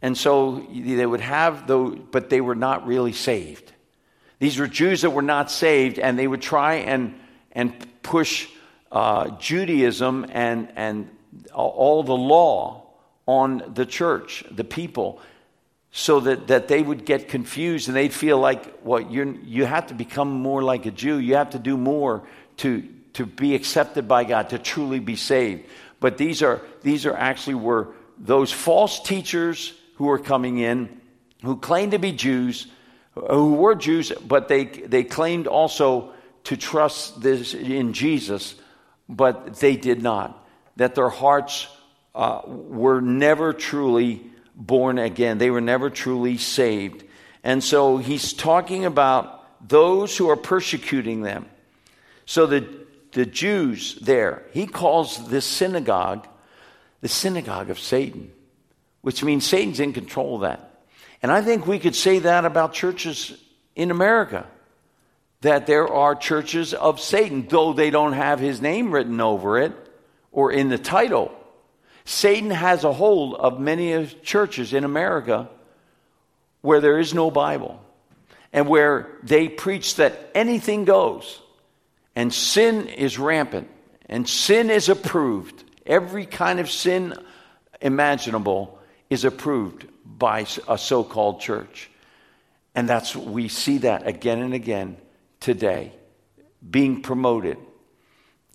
And 0.00 0.16
so 0.16 0.66
they 0.72 1.04
would 1.04 1.20
have 1.20 1.66
those, 1.66 1.98
but 2.10 2.30
they 2.30 2.40
were 2.40 2.54
not 2.54 2.86
really 2.86 3.12
saved. 3.12 3.72
These 4.44 4.58
were 4.58 4.66
Jews 4.66 5.00
that 5.00 5.08
were 5.08 5.22
not 5.22 5.50
saved, 5.50 5.98
and 5.98 6.18
they 6.18 6.26
would 6.26 6.42
try 6.42 6.74
and, 6.74 7.18
and 7.52 7.72
push 8.02 8.46
uh, 8.92 9.30
Judaism 9.38 10.26
and, 10.28 10.70
and 10.76 11.08
all 11.54 12.02
the 12.02 12.12
law 12.12 12.82
on 13.24 13.72
the 13.72 13.86
church, 13.86 14.44
the 14.50 14.62
people 14.62 15.18
so 15.92 16.20
that, 16.20 16.48
that 16.48 16.68
they 16.68 16.82
would 16.82 17.06
get 17.06 17.30
confused 17.30 17.88
and 17.88 17.96
they'd 17.96 18.12
feel 18.12 18.38
like, 18.38 18.80
well, 18.84 19.00
you 19.00 19.40
you 19.46 19.64
have 19.64 19.86
to 19.86 19.94
become 19.94 20.30
more 20.30 20.62
like 20.62 20.84
a 20.84 20.90
Jew. 20.90 21.18
You 21.18 21.36
have 21.36 21.52
to 21.52 21.58
do 21.58 21.78
more 21.78 22.22
to, 22.58 22.86
to 23.14 23.24
be 23.24 23.54
accepted 23.54 24.06
by 24.06 24.24
God, 24.24 24.50
to 24.50 24.58
truly 24.58 25.00
be 25.00 25.16
saved. 25.16 25.64
But 26.00 26.18
these 26.18 26.42
are, 26.42 26.60
these 26.82 27.06
are 27.06 27.16
actually 27.16 27.54
were 27.54 27.94
those 28.18 28.52
false 28.52 29.00
teachers 29.00 29.72
who 29.94 30.04
were 30.04 30.18
coming 30.18 30.58
in, 30.58 31.00
who 31.42 31.56
claimed 31.56 31.92
to 31.92 31.98
be 31.98 32.12
Jews, 32.12 32.66
who 33.14 33.54
were 33.54 33.74
Jews, 33.74 34.12
but 34.26 34.48
they, 34.48 34.64
they 34.64 35.04
claimed 35.04 35.46
also 35.46 36.12
to 36.44 36.56
trust 36.56 37.20
this 37.20 37.54
in 37.54 37.92
Jesus, 37.92 38.54
but 39.08 39.56
they 39.56 39.76
did 39.76 40.02
not. 40.02 40.46
That 40.76 40.94
their 40.94 41.08
hearts 41.08 41.68
uh, 42.14 42.42
were 42.46 43.00
never 43.00 43.52
truly 43.52 44.22
born 44.54 44.98
again. 44.98 45.38
They 45.38 45.50
were 45.50 45.60
never 45.60 45.90
truly 45.90 46.38
saved. 46.38 47.04
And 47.42 47.62
so 47.62 47.98
he's 47.98 48.32
talking 48.32 48.84
about 48.84 49.68
those 49.68 50.16
who 50.16 50.28
are 50.30 50.36
persecuting 50.36 51.22
them. 51.22 51.46
So 52.26 52.46
the, 52.46 52.68
the 53.12 53.26
Jews 53.26 53.96
there, 53.96 54.44
he 54.52 54.66
calls 54.66 55.28
this 55.28 55.44
synagogue 55.44 56.28
the 57.04 57.08
synagogue 57.08 57.68
of 57.68 57.78
Satan, 57.78 58.32
which 59.02 59.22
means 59.22 59.44
Satan's 59.44 59.78
in 59.78 59.92
control 59.92 60.36
of 60.36 60.40
that. 60.40 60.73
And 61.24 61.32
I 61.32 61.40
think 61.40 61.66
we 61.66 61.78
could 61.78 61.96
say 61.96 62.18
that 62.18 62.44
about 62.44 62.74
churches 62.74 63.32
in 63.74 63.90
America. 63.90 64.46
That 65.40 65.66
there 65.66 65.88
are 65.88 66.14
churches 66.14 66.74
of 66.74 67.00
Satan, 67.00 67.46
though 67.48 67.72
they 67.72 67.88
don't 67.88 68.12
have 68.12 68.40
his 68.40 68.60
name 68.60 68.92
written 68.92 69.22
over 69.22 69.58
it 69.58 69.72
or 70.32 70.52
in 70.52 70.68
the 70.68 70.76
title. 70.76 71.32
Satan 72.04 72.50
has 72.50 72.84
a 72.84 72.92
hold 72.92 73.36
of 73.36 73.58
many 73.58 74.06
churches 74.22 74.74
in 74.74 74.84
America 74.84 75.48
where 76.60 76.82
there 76.82 76.98
is 76.98 77.14
no 77.14 77.30
Bible 77.30 77.82
and 78.52 78.68
where 78.68 79.08
they 79.22 79.48
preach 79.48 79.96
that 79.96 80.30
anything 80.34 80.84
goes 80.84 81.40
and 82.14 82.34
sin 82.34 82.86
is 82.86 83.18
rampant 83.18 83.70
and 84.10 84.28
sin 84.28 84.68
is 84.68 84.90
approved. 84.90 85.64
Every 85.86 86.26
kind 86.26 86.60
of 86.60 86.70
sin 86.70 87.14
imaginable 87.80 88.78
is 89.08 89.24
approved 89.24 89.86
by 90.24 90.46
a 90.68 90.78
so 90.78 91.04
called 91.04 91.38
church. 91.42 91.90
And 92.74 92.88
that's, 92.88 93.14
we 93.14 93.48
see 93.48 93.76
that 93.78 94.06
again 94.06 94.38
and 94.40 94.54
again 94.54 94.96
today 95.38 95.92
being 96.70 97.02
promoted 97.02 97.58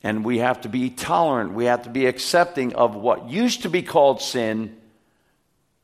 and 0.02 0.26
we 0.26 0.40
have 0.40 0.62
to 0.62 0.70
be 0.70 0.90
tolerant. 0.90 1.54
We 1.54 1.66
have 1.66 1.84
to 1.84 1.92
be 1.92 2.08
accepting 2.08 2.74
of 2.74 2.96
what 2.96 3.30
used 3.30 3.62
to 3.62 3.70
be 3.70 3.84
called 3.84 4.20
sin. 4.20 4.76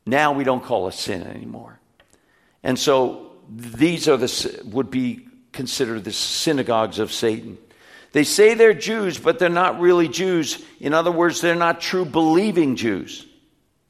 Now 0.08 0.32
we 0.32 0.44
don't 0.44 0.64
call 0.64 0.88
it 0.88 0.94
sin 0.96 1.22
anymore. 1.22 1.80
And 2.64 2.80
so 2.80 3.34
these 3.48 4.08
are 4.08 4.18
the, 4.18 4.62
would 4.66 4.90
be 4.90 5.28
considered 5.52 6.04
the 6.04 6.12
synagogues 6.12 6.98
of 6.98 7.14
Satan. 7.14 7.60
They 8.12 8.24
say 8.24 8.56
they're 8.56 8.74
Jews, 8.74 9.20
but 9.20 9.38
they're 9.38 9.50
not 9.50 9.80
really 9.80 10.08
Jews. 10.08 10.66
In 10.80 10.96
other 10.96 11.12
words, 11.12 11.42
they're 11.42 11.54
not 11.54 11.80
true 11.80 12.06
believing 12.06 12.76
Jews. 12.76 13.24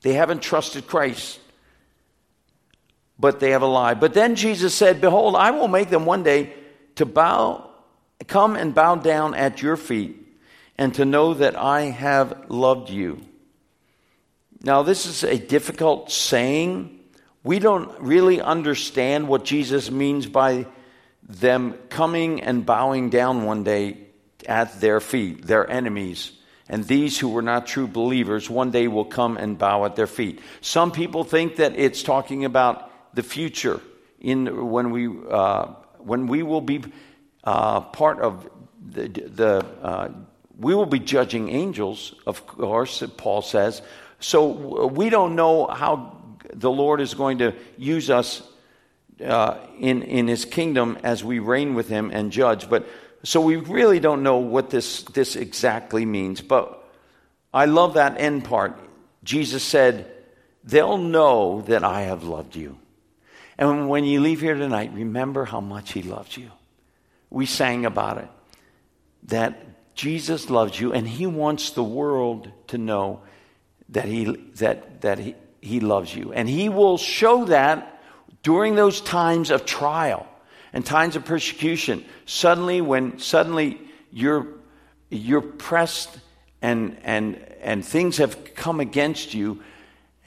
They 0.01 0.13
haven't 0.13 0.41
trusted 0.41 0.87
Christ, 0.87 1.39
but 3.19 3.39
they 3.39 3.51
have 3.51 3.61
a 3.61 3.67
lie. 3.67 3.93
But 3.93 4.13
then 4.13 4.35
Jesus 4.35 4.73
said, 4.73 5.01
Behold, 5.01 5.35
I 5.35 5.51
will 5.51 5.67
make 5.67 5.89
them 5.89 6.05
one 6.05 6.23
day 6.23 6.53
to 6.95 7.05
bow 7.05 7.71
come 8.27 8.55
and 8.55 8.73
bow 8.73 8.95
down 8.95 9.35
at 9.35 9.61
your 9.61 9.77
feet 9.77 10.21
and 10.77 10.93
to 10.95 11.05
know 11.05 11.33
that 11.33 11.55
I 11.55 11.83
have 11.83 12.49
loved 12.49 12.89
you. 12.89 13.21
Now, 14.61 14.83
this 14.83 15.05
is 15.05 15.23
a 15.23 15.37
difficult 15.37 16.11
saying, 16.11 16.99
we 17.43 17.59
don't 17.59 17.99
really 17.99 18.41
understand 18.41 19.27
what 19.27 19.45
Jesus 19.45 19.91
means 19.91 20.25
by 20.25 20.65
them 21.21 21.73
coming 21.89 22.41
and 22.41 22.65
bowing 22.65 23.09
down 23.09 23.45
one 23.45 23.63
day 23.63 23.97
at 24.47 24.79
their 24.81 24.99
feet, 24.99 25.45
their 25.45 25.69
enemies. 25.69 26.31
And 26.67 26.83
these 26.83 27.19
who 27.19 27.29
were 27.29 27.43
not 27.43 27.67
true 27.67 27.87
believers 27.87 28.49
one 28.49 28.71
day 28.71 28.87
will 28.87 29.05
come 29.05 29.37
and 29.37 29.57
bow 29.57 29.85
at 29.85 29.95
their 29.95 30.07
feet. 30.07 30.39
Some 30.61 30.91
people 30.91 31.23
think 31.23 31.57
that 31.57 31.77
it's 31.77 32.01
talking 32.01 32.43
about 32.43 32.84
the 33.15 33.23
future 33.23 33.81
in 34.19 34.69
when 34.69 34.91
we 34.91 35.09
uh, 35.29 35.67
when 35.99 36.27
we 36.27 36.43
will 36.43 36.61
be 36.61 36.83
uh, 37.43 37.81
part 37.81 38.19
of 38.19 38.49
the, 38.87 39.07
the 39.07 39.65
uh, 39.81 40.09
we 40.57 40.75
will 40.75 40.85
be 40.85 40.99
judging 40.99 41.49
angels, 41.49 42.13
of 42.25 42.45
course. 42.45 43.03
Paul 43.17 43.41
says. 43.41 43.81
So 44.19 44.87
we 44.87 45.09
don't 45.09 45.35
know 45.35 45.67
how 45.67 46.17
the 46.53 46.71
Lord 46.71 47.01
is 47.01 47.13
going 47.13 47.39
to 47.39 47.53
use 47.77 48.09
us 48.09 48.41
uh, 49.23 49.57
in 49.79 50.03
in 50.03 50.27
His 50.27 50.45
kingdom 50.45 50.97
as 51.03 51.23
we 51.23 51.39
reign 51.39 51.75
with 51.75 51.89
Him 51.89 52.11
and 52.11 52.31
judge, 52.31 52.69
but 52.69 52.87
so 53.25 53.41
we 53.41 53.55
really 53.55 53.99
don't 53.99 54.21
know 54.21 54.37
what 54.37 54.69
this, 54.69 55.01
this 55.01 55.35
exactly 55.35 56.05
means. 56.05 56.41
But 56.41 56.87
I 57.51 57.65
love 57.65 57.95
that 57.95 58.19
end 58.19 58.45
part. 58.45 58.77
Jesus 59.23 59.63
said, 59.63 60.11
They'll 60.63 60.99
know 60.99 61.61
that 61.61 61.83
I 61.83 62.03
have 62.03 62.23
loved 62.23 62.55
you. 62.55 62.77
And 63.57 63.89
when 63.89 64.03
you 64.03 64.19
leave 64.19 64.41
here 64.41 64.55
tonight, 64.55 64.91
remember 64.93 65.45
how 65.45 65.61
much 65.61 65.93
He 65.93 66.01
loves 66.01 66.35
you. 66.35 66.51
We 67.29 67.45
sang 67.45 67.85
about 67.85 68.17
it. 68.17 68.27
That 69.23 69.95
Jesus 69.95 70.49
loves 70.49 70.79
you, 70.79 70.93
and 70.93 71.07
He 71.07 71.25
wants 71.25 71.71
the 71.71 71.83
world 71.83 72.49
to 72.67 72.77
know 72.77 73.21
that 73.89 74.05
He, 74.05 74.25
that, 74.55 75.01
that 75.01 75.19
he, 75.19 75.35
he 75.61 75.79
loves 75.79 76.13
you. 76.13 76.33
And 76.33 76.49
He 76.49 76.69
will 76.69 76.97
show 76.97 77.45
that 77.45 78.01
during 78.43 78.75
those 78.75 79.01
times 79.01 79.51
of 79.51 79.65
trial 79.65 80.27
and 80.71 80.85
times 80.85 81.15
of 81.15 81.25
persecution, 81.25 82.05
suddenly 82.25 82.81
when 82.81 83.17
suddenly 83.17 83.81
you're 84.11 84.47
you're 85.09 85.41
pressed 85.41 86.19
and 86.61 86.97
and 87.03 87.37
and 87.61 87.83
things 87.83 88.17
have 88.17 88.53
come 88.53 88.79
against 88.79 89.33
you, 89.33 89.63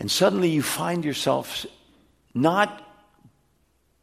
and 0.01 0.11
suddenly 0.11 0.51
you 0.51 0.63
find 0.63 1.05
yourself 1.05 1.67
not 2.35 2.88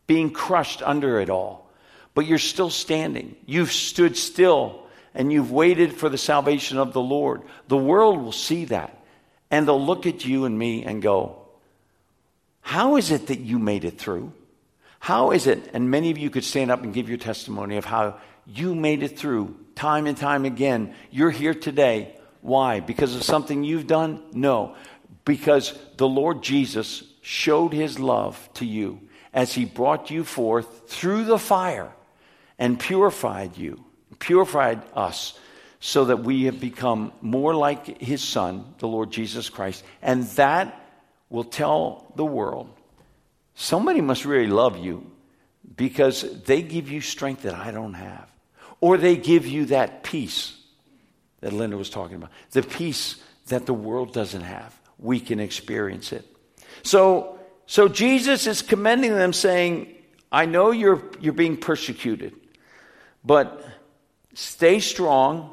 being 0.08 0.32
crushed 0.32 0.82
under 0.82 1.20
it 1.20 1.30
all, 1.30 1.70
but 2.14 2.26
you're 2.26 2.38
still 2.38 2.70
standing. 2.70 3.36
You've 3.46 3.72
stood 3.72 4.18
still 4.18 4.84
and 5.14 5.32
you've 5.32 5.52
waited 5.52 5.94
for 5.94 6.10
the 6.10 6.18
salvation 6.18 6.78
of 6.78 6.94
the 6.94 7.02
Lord. 7.02 7.42
The 7.68 7.78
world 7.78 8.22
will 8.22 8.32
see 8.32 8.66
that. 8.66 9.04
And 9.52 9.68
they'll 9.68 9.84
look 9.84 10.06
at 10.06 10.26
you 10.26 10.46
and 10.46 10.58
me 10.58 10.84
and 10.84 11.02
go, 11.02 11.38
How 12.62 12.98
is 12.98 13.12
it 13.12 13.28
that 13.28 13.40
you 13.40 13.60
made 13.60 13.86
it 13.86 13.98
through? 13.98 14.34
How 15.00 15.32
is 15.32 15.46
it, 15.46 15.70
and 15.74 15.92
many 15.92 16.10
of 16.10 16.18
you 16.18 16.30
could 16.32 16.44
stand 16.44 16.72
up 16.72 16.82
and 16.82 16.94
give 16.94 17.10
your 17.10 17.20
testimony 17.20 17.78
of 17.78 17.86
how 17.86 18.18
you 18.48 18.76
made 18.76 19.04
it 19.04 19.18
through 19.18 19.56
time 19.76 20.08
and 20.08 20.18
time 20.18 20.46
again. 20.46 20.94
You're 21.12 21.32
here 21.32 21.54
today. 21.54 22.16
Why? 22.42 22.80
Because 22.80 23.16
of 23.16 23.24
something 23.24 23.64
you've 23.64 23.88
done? 23.88 24.22
No. 24.34 24.76
Because 25.26 25.78
the 25.98 26.08
Lord 26.08 26.44
Jesus 26.44 27.04
showed 27.22 27.74
his 27.74 28.00
love 28.00 28.50
to 28.56 28.66
you 28.66 29.00
as 29.36 29.54
he 29.54 29.66
brought 29.66 30.10
you 30.10 30.24
forth 30.24 30.90
through 30.90 31.26
the 31.26 31.38
fire 31.38 31.92
and 32.58 32.80
purified 32.80 33.56
you, 33.56 33.86
purified 34.18 34.82
us, 34.96 35.38
so 35.80 36.06
that 36.06 36.24
we 36.24 36.46
have 36.46 36.60
become 36.60 37.12
more 37.22 37.54
like 37.54 38.02
his 38.02 38.24
son, 38.24 38.74
the 38.80 38.88
Lord 38.88 39.12
Jesus 39.12 39.50
Christ. 39.50 39.84
And 40.02 40.24
that 40.30 40.82
will 41.30 41.44
tell 41.44 42.12
the 42.16 42.26
world 42.26 42.70
Somebody 43.56 44.02
must 44.02 44.26
really 44.26 44.48
love 44.48 44.78
you 44.78 45.10
because 45.76 46.44
they 46.44 46.62
give 46.62 46.92
you 46.92 47.02
strength 47.02 47.44
that 47.44 47.56
I 47.56 47.72
don't 47.72 47.94
have. 47.94 48.30
Or 48.82 48.98
they 48.98 49.16
give 49.16 49.48
you 49.48 49.66
that 49.68 50.04
peace 50.04 50.54
that 51.40 51.54
Linda 51.54 51.78
was 51.78 51.90
talking 51.90 52.18
about, 52.18 52.32
the 52.52 52.64
peace 52.64 53.16
that 53.48 53.66
the 53.66 53.74
world 53.74 54.14
doesn't 54.14 54.42
have. 54.42 54.78
We 55.00 55.20
can 55.20 55.40
experience 55.40 56.12
it. 56.12 56.26
So, 56.84 57.40
so 57.68 57.88
Jesus 57.88 58.48
is 58.48 58.62
commending 58.62 59.16
them, 59.16 59.34
saying, 59.34 59.94
I 60.32 60.46
know 60.46 60.72
you're, 60.72 61.02
you're 61.20 61.34
being 61.34 61.58
persecuted, 61.58 62.34
but 63.24 63.66
stay 64.34 64.80
strong. 64.80 65.52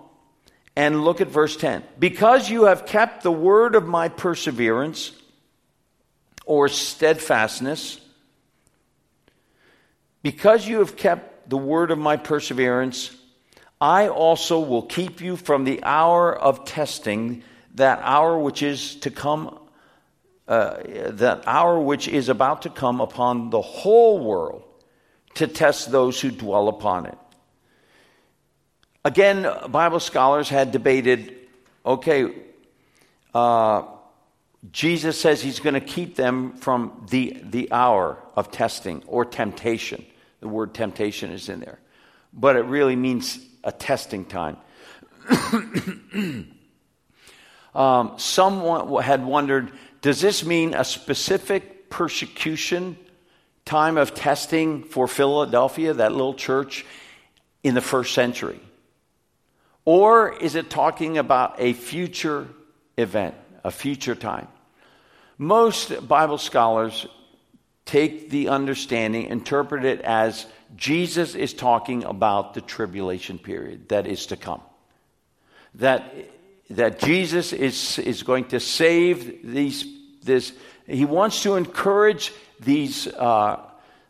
And 0.75 1.05
look 1.05 1.20
at 1.20 1.29
verse 1.29 1.55
10. 1.59 1.85
Because 1.98 2.48
you 2.48 2.64
have 2.64 2.87
kept 2.87 3.22
the 3.22 3.31
word 3.31 3.75
of 3.75 3.87
my 3.87 4.09
perseverance, 4.09 5.12
or 6.44 6.68
steadfastness. 6.68 8.01
Because 10.22 10.66
you 10.66 10.79
have 10.79 10.96
kept 10.96 11.48
the 11.51 11.59
word 11.59 11.90
of 11.90 11.98
my 11.98 12.16
perseverance, 12.16 13.14
I 13.81 14.09
also 14.09 14.61
will 14.61 14.83
keep 14.83 15.20
you 15.20 15.37
from 15.37 15.64
the 15.64 15.83
hour 15.83 16.35
of 16.35 16.64
testing, 16.64 17.42
that 17.75 18.01
hour 18.03 18.38
which 18.38 18.62
is 18.62 18.96
to 18.96 19.11
come, 19.11 19.59
uh, 20.48 20.78
that 21.11 21.44
hour 21.46 21.78
which 21.78 22.09
is 22.09 22.28
about 22.28 22.62
to 22.62 22.70
come 22.70 23.00
upon 23.00 23.50
the 23.50 23.61
whole 23.61 24.18
world 24.18 24.62
to 25.35 25.46
test 25.46 25.90
those 25.90 26.20
who 26.20 26.31
dwell 26.31 26.68
upon 26.68 27.07
it. 27.07 27.18
Again, 29.05 29.46
Bible 29.68 30.00
scholars 30.00 30.48
had 30.48 30.72
debated 30.72 31.37
okay, 31.85 32.33
uh, 33.35 33.83
Jesus 34.70 35.20
says 35.20 35.42
he's 35.42 35.59
going 35.59 35.74
to 35.74 35.81
keep 35.81 36.14
them 36.14 36.52
from 36.55 37.07
the, 37.11 37.37
the 37.42 37.72
hour 37.72 38.18
of 38.37 38.52
testing 38.52 39.02
or 39.07 39.24
temptation. 39.24 40.07
The 40.40 40.48
word 40.48 40.74
temptation 40.74 41.33
is 41.33 41.48
in 41.48 41.61
there, 41.61 41.81
but 42.33 42.57
it 42.57 42.64
really 42.66 42.96
means 42.96 43.38
a 43.64 43.72
testing 43.72 44.24
time. 44.24 44.57
um, 47.74 48.14
someone 48.16 49.02
had 49.02 49.24
wondered 49.24 49.72
does 50.02 50.20
this 50.20 50.44
mean 50.44 50.74
a 50.74 50.84
specific 50.84 51.88
persecution 51.88 52.96
time 53.64 53.96
of 53.96 54.14
testing 54.14 54.82
for 54.84 55.08
Philadelphia, 55.08 55.94
that 55.94 56.12
little 56.12 56.34
church 56.34 56.84
in 57.62 57.74
the 57.74 57.80
first 57.80 58.14
century? 58.14 58.60
Or 59.84 60.32
is 60.32 60.54
it 60.54 60.68
talking 60.68 61.18
about 61.18 61.56
a 61.58 61.72
future 61.72 62.46
event? 62.96 63.34
a 63.64 63.70
future 63.70 64.14
time. 64.14 64.48
Most 65.38 66.06
Bible 66.06 66.38
scholars 66.38 67.06
take 67.84 68.30
the 68.30 68.48
understanding, 68.48 69.26
interpret 69.26 69.84
it 69.84 70.00
as 70.02 70.46
Jesus 70.76 71.34
is 71.34 71.52
talking 71.52 72.04
about 72.04 72.54
the 72.54 72.60
tribulation 72.60 73.38
period 73.38 73.88
that 73.88 74.06
is 74.06 74.26
to 74.26 74.36
come. 74.36 74.62
That, 75.76 76.12
that 76.76 76.98
Jesus 76.98 77.52
is, 77.52 77.98
is 77.98 78.22
going 78.22 78.46
to 78.46 78.61
save 78.61 79.50
these, 79.52 79.87
this, 80.22 80.52
he 80.87 81.04
wants 81.04 81.42
to 81.42 81.56
encourage 81.56 82.32
these, 82.61 83.06
uh, 83.06 83.61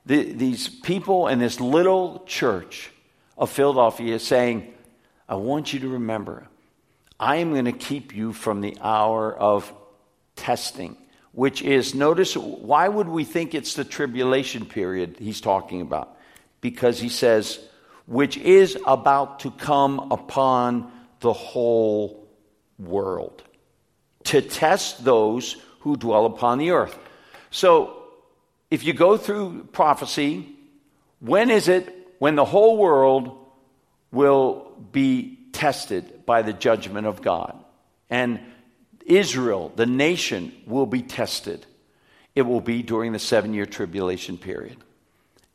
the, 0.06 0.32
these 0.32 0.68
people 0.68 1.28
in 1.28 1.38
this 1.38 1.60
little 1.60 2.24
church 2.26 2.90
of 3.36 3.50
Philadelphia 3.50 4.18
saying, 4.18 4.72
I 5.28 5.36
want 5.36 5.72
you 5.72 5.80
to 5.80 5.88
remember, 5.88 6.46
I 7.18 7.36
am 7.36 7.52
going 7.52 7.64
to 7.66 7.72
keep 7.72 8.14
you 8.14 8.32
from 8.32 8.60
the 8.60 8.76
hour 8.80 9.34
of 9.34 9.72
testing, 10.36 10.96
which 11.32 11.62
is, 11.62 11.94
notice, 11.94 12.36
why 12.36 12.88
would 12.88 13.08
we 13.08 13.24
think 13.24 13.54
it's 13.54 13.74
the 13.74 13.84
tribulation 13.84 14.66
period 14.66 15.16
he's 15.18 15.40
talking 15.40 15.80
about? 15.80 16.16
Because 16.60 17.00
he 17.00 17.08
says, 17.08 17.58
which 18.06 18.36
is 18.36 18.76
about 18.86 19.40
to 19.40 19.50
come 19.50 20.12
upon 20.12 20.90
the 21.20 21.32
whole 21.32 22.21
world 22.78 23.42
to 24.24 24.40
test 24.40 25.04
those 25.04 25.56
who 25.80 25.96
dwell 25.96 26.26
upon 26.26 26.58
the 26.58 26.70
earth. 26.70 26.98
So, 27.50 27.98
if 28.70 28.84
you 28.84 28.92
go 28.94 29.16
through 29.16 29.68
prophecy, 29.72 30.48
when 31.20 31.50
is 31.50 31.68
it 31.68 31.94
when 32.18 32.36
the 32.36 32.44
whole 32.44 32.78
world 32.78 33.42
will 34.12 34.72
be 34.92 35.38
tested 35.52 36.24
by 36.26 36.42
the 36.42 36.52
judgment 36.52 37.06
of 37.06 37.22
God. 37.22 37.56
And 38.10 38.40
Israel, 39.04 39.72
the 39.74 39.86
nation, 39.86 40.52
will 40.66 40.86
be 40.86 41.02
tested. 41.02 41.66
It 42.34 42.42
will 42.42 42.60
be 42.60 42.82
during 42.82 43.12
the 43.12 43.18
seven 43.18 43.54
year 43.54 43.66
tribulation 43.66 44.38
period, 44.38 44.76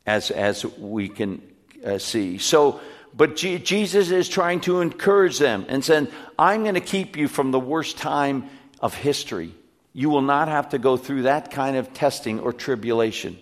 as, 0.06 0.30
as 0.30 0.64
we 0.64 1.08
can 1.08 1.40
uh, 1.84 1.98
see. 1.98 2.38
So, 2.38 2.80
but 3.18 3.36
G- 3.36 3.58
Jesus 3.58 4.10
is 4.10 4.28
trying 4.28 4.60
to 4.60 4.80
encourage 4.80 5.38
them 5.38 5.66
and 5.68 5.84
saying, 5.84 6.08
I'm 6.38 6.62
going 6.62 6.76
to 6.76 6.80
keep 6.80 7.16
you 7.16 7.28
from 7.28 7.50
the 7.50 7.60
worst 7.60 7.98
time 7.98 8.48
of 8.80 8.94
history. 8.94 9.52
You 9.92 10.08
will 10.08 10.22
not 10.22 10.46
have 10.46 10.70
to 10.70 10.78
go 10.78 10.96
through 10.96 11.22
that 11.22 11.50
kind 11.50 11.76
of 11.76 11.92
testing 11.92 12.38
or 12.38 12.52
tribulation. 12.52 13.36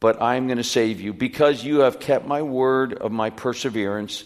But 0.00 0.20
I'm 0.20 0.48
going 0.48 0.58
to 0.58 0.64
save 0.64 1.00
you 1.00 1.14
because 1.14 1.64
you 1.64 1.78
have 1.78 2.00
kept 2.00 2.26
my 2.26 2.42
word 2.42 2.94
of 2.94 3.12
my 3.12 3.30
perseverance 3.30 4.24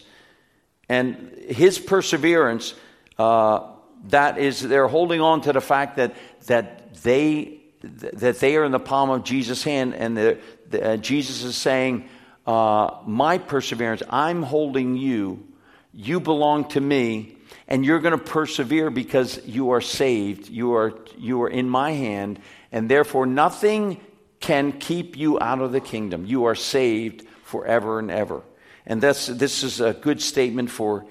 and 0.89 1.35
his 1.47 1.77
perseverance, 1.77 2.73
uh, 3.19 3.67
that 4.07 4.39
is, 4.39 4.59
they're 4.59 4.87
holding 4.87 5.21
on 5.21 5.41
to 5.41 5.53
the 5.53 5.61
fact 5.61 5.97
that, 5.97 6.15
that 6.47 6.95
they 7.03 7.55
that 7.81 8.39
they 8.39 8.57
are 8.57 8.65
in 8.65 8.73
the 8.73 8.79
palm 8.79 9.09
of 9.09 9.23
Jesus' 9.23 9.63
hand, 9.63 9.93
and 9.93 10.17
the, 10.17 10.37
the, 10.69 10.85
uh, 10.85 10.97
Jesus 10.97 11.43
is 11.43 11.55
saying, 11.55 12.09
uh, 12.49 12.97
My 13.05 13.37
perseverance, 13.37 14.01
I'm 14.09 14.41
holding 14.41 14.97
you, 14.97 15.47
you 15.93 16.19
belong 16.19 16.67
to 16.69 16.81
me, 16.81 17.37
and 17.67 17.85
you're 17.85 17.99
going 17.99 18.17
to 18.17 18.23
persevere 18.23 18.89
because 18.89 19.39
you 19.45 19.71
are 19.71 19.81
saved, 19.81 20.49
you 20.49 20.73
are, 20.73 20.93
you 21.15 21.43
are 21.43 21.49
in 21.49 21.69
my 21.69 21.91
hand, 21.91 22.39
and 22.71 22.89
therefore 22.89 23.27
nothing 23.27 24.01
can 24.39 24.71
keep 24.71 25.15
you 25.15 25.39
out 25.39 25.61
of 25.61 25.71
the 25.71 25.79
kingdom. 25.79 26.25
You 26.25 26.45
are 26.45 26.55
saved 26.55 27.27
forever 27.43 27.99
and 27.99 28.09
ever. 28.09 28.41
And 28.87 28.99
that's, 28.99 29.27
this 29.27 29.61
is 29.61 29.79
a 29.79 29.93
good 29.93 30.19
statement 30.19 30.71
for, 30.71 31.05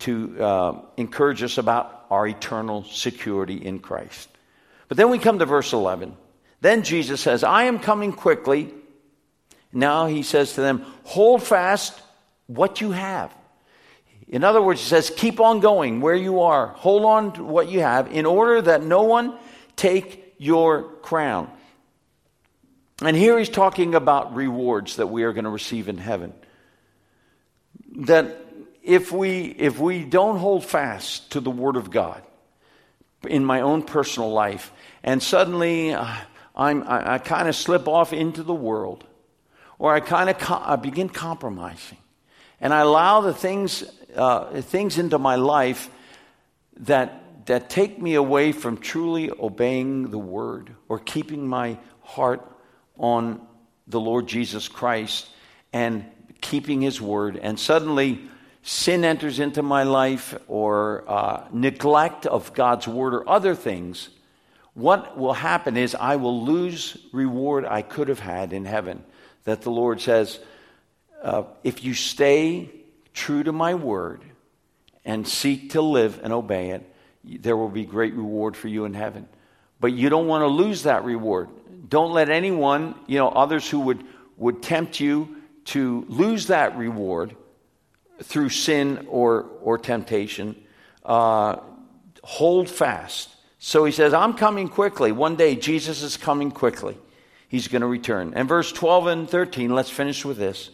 to 0.00 0.40
uh, 0.40 0.80
encourage 0.96 1.42
us 1.42 1.58
about 1.58 2.06
our 2.08 2.28
eternal 2.28 2.84
security 2.84 3.56
in 3.56 3.80
Christ. 3.80 4.28
But 4.86 4.96
then 4.96 5.10
we 5.10 5.18
come 5.18 5.40
to 5.40 5.46
verse 5.46 5.72
11. 5.72 6.16
Then 6.60 6.84
Jesus 6.84 7.20
says, 7.20 7.42
I 7.42 7.64
am 7.64 7.80
coming 7.80 8.12
quickly. 8.12 8.72
Now 9.74 10.06
he 10.06 10.22
says 10.22 10.54
to 10.54 10.60
them, 10.60 10.86
Hold 11.04 11.42
fast 11.42 12.00
what 12.46 12.80
you 12.80 12.92
have. 12.92 13.34
In 14.28 14.42
other 14.44 14.62
words, 14.62 14.80
he 14.80 14.86
says, 14.86 15.12
Keep 15.14 15.40
on 15.40 15.60
going 15.60 16.00
where 16.00 16.14
you 16.14 16.40
are. 16.40 16.68
Hold 16.68 17.04
on 17.04 17.32
to 17.34 17.44
what 17.44 17.68
you 17.68 17.80
have 17.80 18.10
in 18.12 18.24
order 18.24 18.62
that 18.62 18.82
no 18.82 19.02
one 19.02 19.36
take 19.76 20.34
your 20.38 20.84
crown. 20.84 21.50
And 23.02 23.16
here 23.16 23.38
he's 23.38 23.48
talking 23.48 23.94
about 23.94 24.34
rewards 24.34 24.96
that 24.96 25.08
we 25.08 25.24
are 25.24 25.32
going 25.32 25.44
to 25.44 25.50
receive 25.50 25.88
in 25.88 25.98
heaven. 25.98 26.32
That 27.96 28.40
if 28.82 29.10
we, 29.10 29.46
if 29.46 29.78
we 29.78 30.04
don't 30.04 30.38
hold 30.38 30.64
fast 30.64 31.32
to 31.32 31.40
the 31.40 31.50
Word 31.50 31.76
of 31.76 31.90
God 31.90 32.22
in 33.26 33.44
my 33.44 33.62
own 33.62 33.82
personal 33.82 34.30
life, 34.30 34.72
and 35.02 35.22
suddenly 35.22 35.92
uh, 35.92 36.14
I'm, 36.54 36.82
I, 36.84 37.14
I 37.14 37.18
kind 37.18 37.48
of 37.48 37.56
slip 37.56 37.88
off 37.88 38.12
into 38.12 38.42
the 38.42 38.54
world, 38.54 39.04
or 39.78 39.94
I 39.94 40.00
kind 40.00 40.30
of 40.30 40.38
co- 40.38 40.62
I 40.64 40.76
begin 40.76 41.08
compromising, 41.08 41.98
and 42.60 42.72
I 42.72 42.80
allow 42.80 43.20
the 43.20 43.34
things, 43.34 43.84
uh, 44.14 44.60
things 44.60 44.98
into 44.98 45.18
my 45.18 45.36
life 45.36 45.90
that, 46.78 47.46
that 47.46 47.70
take 47.70 48.00
me 48.00 48.14
away 48.14 48.52
from 48.52 48.78
truly 48.78 49.30
obeying 49.30 50.10
the 50.10 50.18
Word 50.18 50.74
or 50.88 50.98
keeping 50.98 51.46
my 51.46 51.78
heart 52.02 52.42
on 52.96 53.40
the 53.86 54.00
Lord 54.00 54.26
Jesus 54.26 54.68
Christ 54.68 55.28
and 55.72 56.04
keeping 56.40 56.80
His 56.80 57.00
word, 57.00 57.36
and 57.36 57.58
suddenly 57.58 58.20
sin 58.62 59.04
enters 59.04 59.40
into 59.40 59.62
my 59.62 59.82
life 59.82 60.34
or 60.48 61.04
uh, 61.06 61.44
neglect 61.52 62.26
of 62.26 62.54
God's 62.54 62.88
word 62.88 63.14
or 63.14 63.28
other 63.28 63.54
things, 63.54 64.08
what 64.74 65.18
will 65.18 65.34
happen 65.34 65.76
is 65.76 65.94
I 65.94 66.16
will 66.16 66.44
lose 66.44 66.96
reward 67.12 67.64
I 67.64 67.82
could 67.82 68.08
have 68.08 68.20
had 68.20 68.52
in 68.52 68.64
heaven. 68.64 69.04
That 69.44 69.62
the 69.62 69.70
Lord 69.70 70.00
says, 70.00 70.38
uh, 71.22 71.44
if 71.62 71.84
you 71.84 71.94
stay 71.94 72.70
true 73.12 73.42
to 73.42 73.52
my 73.52 73.74
word 73.74 74.22
and 75.04 75.26
seek 75.26 75.70
to 75.70 75.82
live 75.82 76.20
and 76.22 76.32
obey 76.32 76.70
it, 76.70 76.90
there 77.24 77.56
will 77.56 77.68
be 77.68 77.84
great 77.84 78.14
reward 78.14 78.56
for 78.56 78.68
you 78.68 78.84
in 78.84 78.94
heaven. 78.94 79.28
But 79.80 79.92
you 79.92 80.08
don't 80.08 80.26
want 80.26 80.42
to 80.42 80.48
lose 80.48 80.84
that 80.84 81.04
reward. 81.04 81.48
Don't 81.88 82.12
let 82.12 82.30
anyone, 82.30 82.94
you 83.06 83.18
know, 83.18 83.28
others 83.28 83.68
who 83.68 83.80
would, 83.80 84.04
would 84.36 84.62
tempt 84.62 85.00
you 85.00 85.36
to 85.66 86.04
lose 86.08 86.48
that 86.48 86.76
reward 86.76 87.36
through 88.22 88.48
sin 88.48 89.06
or, 89.08 89.46
or 89.62 89.78
temptation, 89.78 90.56
uh, 91.04 91.56
hold 92.22 92.68
fast. 92.68 93.30
So 93.58 93.84
he 93.84 93.92
says, 93.92 94.12
I'm 94.14 94.34
coming 94.34 94.68
quickly. 94.68 95.12
One 95.12 95.36
day, 95.36 95.56
Jesus 95.56 96.02
is 96.02 96.16
coming 96.16 96.50
quickly. 96.50 96.96
He's 97.54 97.68
going 97.68 97.82
to 97.82 97.86
return. 97.86 98.32
And 98.34 98.48
verse 98.48 98.72
12 98.72 99.06
and 99.06 99.30
13, 99.30 99.72
let's 99.72 99.88
finish 99.88 100.24
with 100.24 100.38
this. 100.38 100.70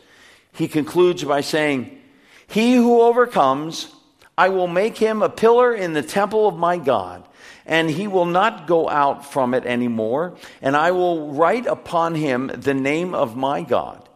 He 0.54 0.66
concludes 0.66 1.22
by 1.22 1.42
saying, 1.42 2.00
He 2.46 2.74
who 2.74 3.02
overcomes, 3.02 3.94
I 4.38 4.48
will 4.48 4.66
make 4.66 4.96
him 4.96 5.20
a 5.20 5.28
pillar 5.28 5.74
in 5.74 5.92
the 5.92 6.02
temple 6.02 6.48
of 6.48 6.56
my 6.56 6.78
God 6.78 7.28
and 7.66 7.90
he 7.90 8.06
will 8.06 8.24
not 8.24 8.66
go 8.66 8.88
out 8.88 9.30
from 9.30 9.52
it 9.52 9.66
anymore. 9.66 10.38
And 10.62 10.74
I 10.74 10.92
will 10.92 11.34
write 11.34 11.66
upon 11.66 12.14
him 12.14 12.46
the 12.46 12.72
name 12.72 13.14
of 13.14 13.36
my 13.36 13.60
God 13.60 14.08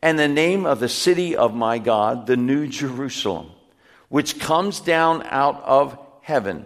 and 0.00 0.18
the 0.18 0.26
name 0.26 0.64
of 0.64 0.80
the 0.80 0.88
city 0.88 1.36
of 1.36 1.54
my 1.54 1.76
God, 1.76 2.26
the 2.26 2.38
New 2.38 2.66
Jerusalem, 2.66 3.50
which 4.08 4.40
comes 4.40 4.80
down 4.80 5.22
out 5.26 5.62
of 5.64 5.98
heaven 6.22 6.64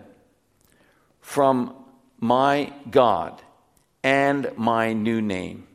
from 1.20 1.74
my 2.20 2.72
God 2.88 3.42
and 4.02 4.50
my 4.56 4.92
new 4.92 5.20
name. 5.20 5.66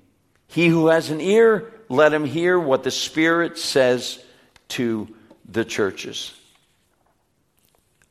He 0.47 0.67
who 0.67 0.87
has 0.87 1.09
an 1.09 1.21
ear, 1.21 1.71
let 1.89 2.13
him 2.13 2.25
hear 2.25 2.59
what 2.59 2.83
the 2.83 2.91
Spirit 2.91 3.57
says 3.57 4.23
to 4.69 5.07
the 5.47 5.65
churches. 5.65 6.33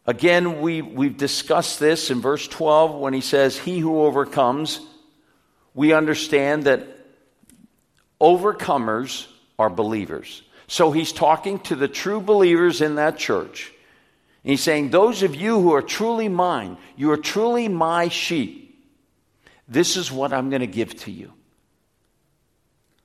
Again, 0.07 0.61
we, 0.61 0.83
we've 0.83 1.17
discussed 1.17 1.81
this 1.81 2.11
in 2.11 2.21
verse 2.21 2.47
12 2.47 2.95
when 3.01 3.15
he 3.15 3.23
says, 3.23 3.57
He 3.57 3.79
who 3.79 4.03
overcomes, 4.03 4.81
we 5.73 5.93
understand 5.93 6.65
that 6.65 6.87
overcomers 8.21 9.27
are 9.59 9.71
believers. 9.71 10.43
So 10.67 10.91
he's 10.91 11.13
talking 11.13 11.59
to 11.61 11.77
the 11.77 11.89
true 11.89 12.21
believers 12.21 12.81
in 12.81 12.97
that 12.97 13.19
church. 13.19 13.73
And 14.43 14.51
he's 14.51 14.63
saying, 14.63 14.91
Those 14.91 15.23
of 15.23 15.35
you 15.35 15.61
who 15.61 15.73
are 15.75 15.83
truly 15.83 16.29
mine, 16.29 16.77
you 16.97 17.11
are 17.13 17.17
truly 17.17 17.69
my 17.69 18.09
sheep, 18.09 18.64
this 19.69 19.97
is 19.97 20.13
what 20.13 20.33
I'm 20.33 20.51
going 20.51 20.61
to 20.61 20.67
give 20.67 20.97
to 21.01 21.11
you. 21.11 21.33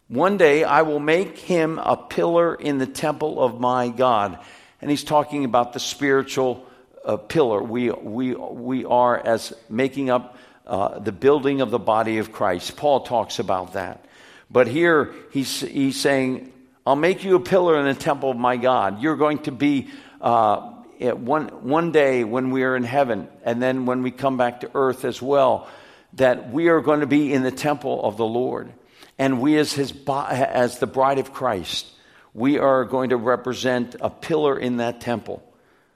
One 0.07 0.37
day 0.37 0.63
I 0.63 0.81
will 0.81 0.99
make 0.99 1.37
him 1.37 1.77
a 1.77 1.95
pillar 1.95 2.55
in 2.55 2.79
the 2.79 2.87
temple 2.87 3.41
of 3.41 3.59
my 3.59 3.89
God. 3.89 4.39
And 4.81 4.89
he's 4.89 5.03
talking 5.03 5.45
about 5.45 5.73
the 5.73 5.79
spiritual 5.79 6.65
a 7.05 7.17
pillar. 7.17 7.61
We, 7.61 7.91
we, 7.91 8.33
we 8.35 8.85
are 8.85 9.17
as 9.17 9.53
making 9.69 10.09
up 10.09 10.37
uh, 10.65 10.99
the 10.99 11.11
building 11.11 11.61
of 11.61 11.71
the 11.71 11.79
body 11.79 12.17
of 12.17 12.31
Christ. 12.31 12.75
Paul 12.75 13.01
talks 13.01 13.39
about 13.39 13.73
that. 13.73 14.05
But 14.51 14.67
here 14.67 15.13
he's, 15.31 15.61
he's 15.61 15.99
saying, 15.99 16.51
I'll 16.85 16.95
make 16.95 17.23
you 17.23 17.35
a 17.35 17.39
pillar 17.39 17.79
in 17.79 17.85
the 17.85 17.93
temple 17.93 18.31
of 18.31 18.37
my 18.37 18.57
God. 18.57 19.01
You're 19.01 19.15
going 19.15 19.39
to 19.43 19.51
be 19.51 19.89
uh, 20.21 20.57
one, 20.99 21.47
one 21.67 21.91
day 21.91 22.23
when 22.23 22.51
we 22.51 22.63
are 22.63 22.75
in 22.75 22.83
heaven, 22.83 23.27
and 23.43 23.61
then 23.61 23.85
when 23.85 24.03
we 24.03 24.11
come 24.11 24.37
back 24.37 24.61
to 24.61 24.71
earth 24.73 25.05
as 25.05 25.21
well, 25.21 25.67
that 26.13 26.51
we 26.51 26.67
are 26.69 26.81
going 26.81 27.01
to 27.01 27.07
be 27.07 27.33
in 27.33 27.43
the 27.43 27.51
temple 27.51 28.03
of 28.03 28.17
the 28.17 28.25
Lord. 28.25 28.71
And 29.17 29.41
we, 29.41 29.57
as, 29.57 29.73
his, 29.73 29.93
as 30.07 30.79
the 30.79 30.87
bride 30.87 31.19
of 31.19 31.33
Christ, 31.33 31.87
we 32.33 32.57
are 32.57 32.85
going 32.85 33.09
to 33.09 33.17
represent 33.17 33.95
a 33.99 34.09
pillar 34.09 34.57
in 34.57 34.77
that 34.77 35.01
temple 35.01 35.43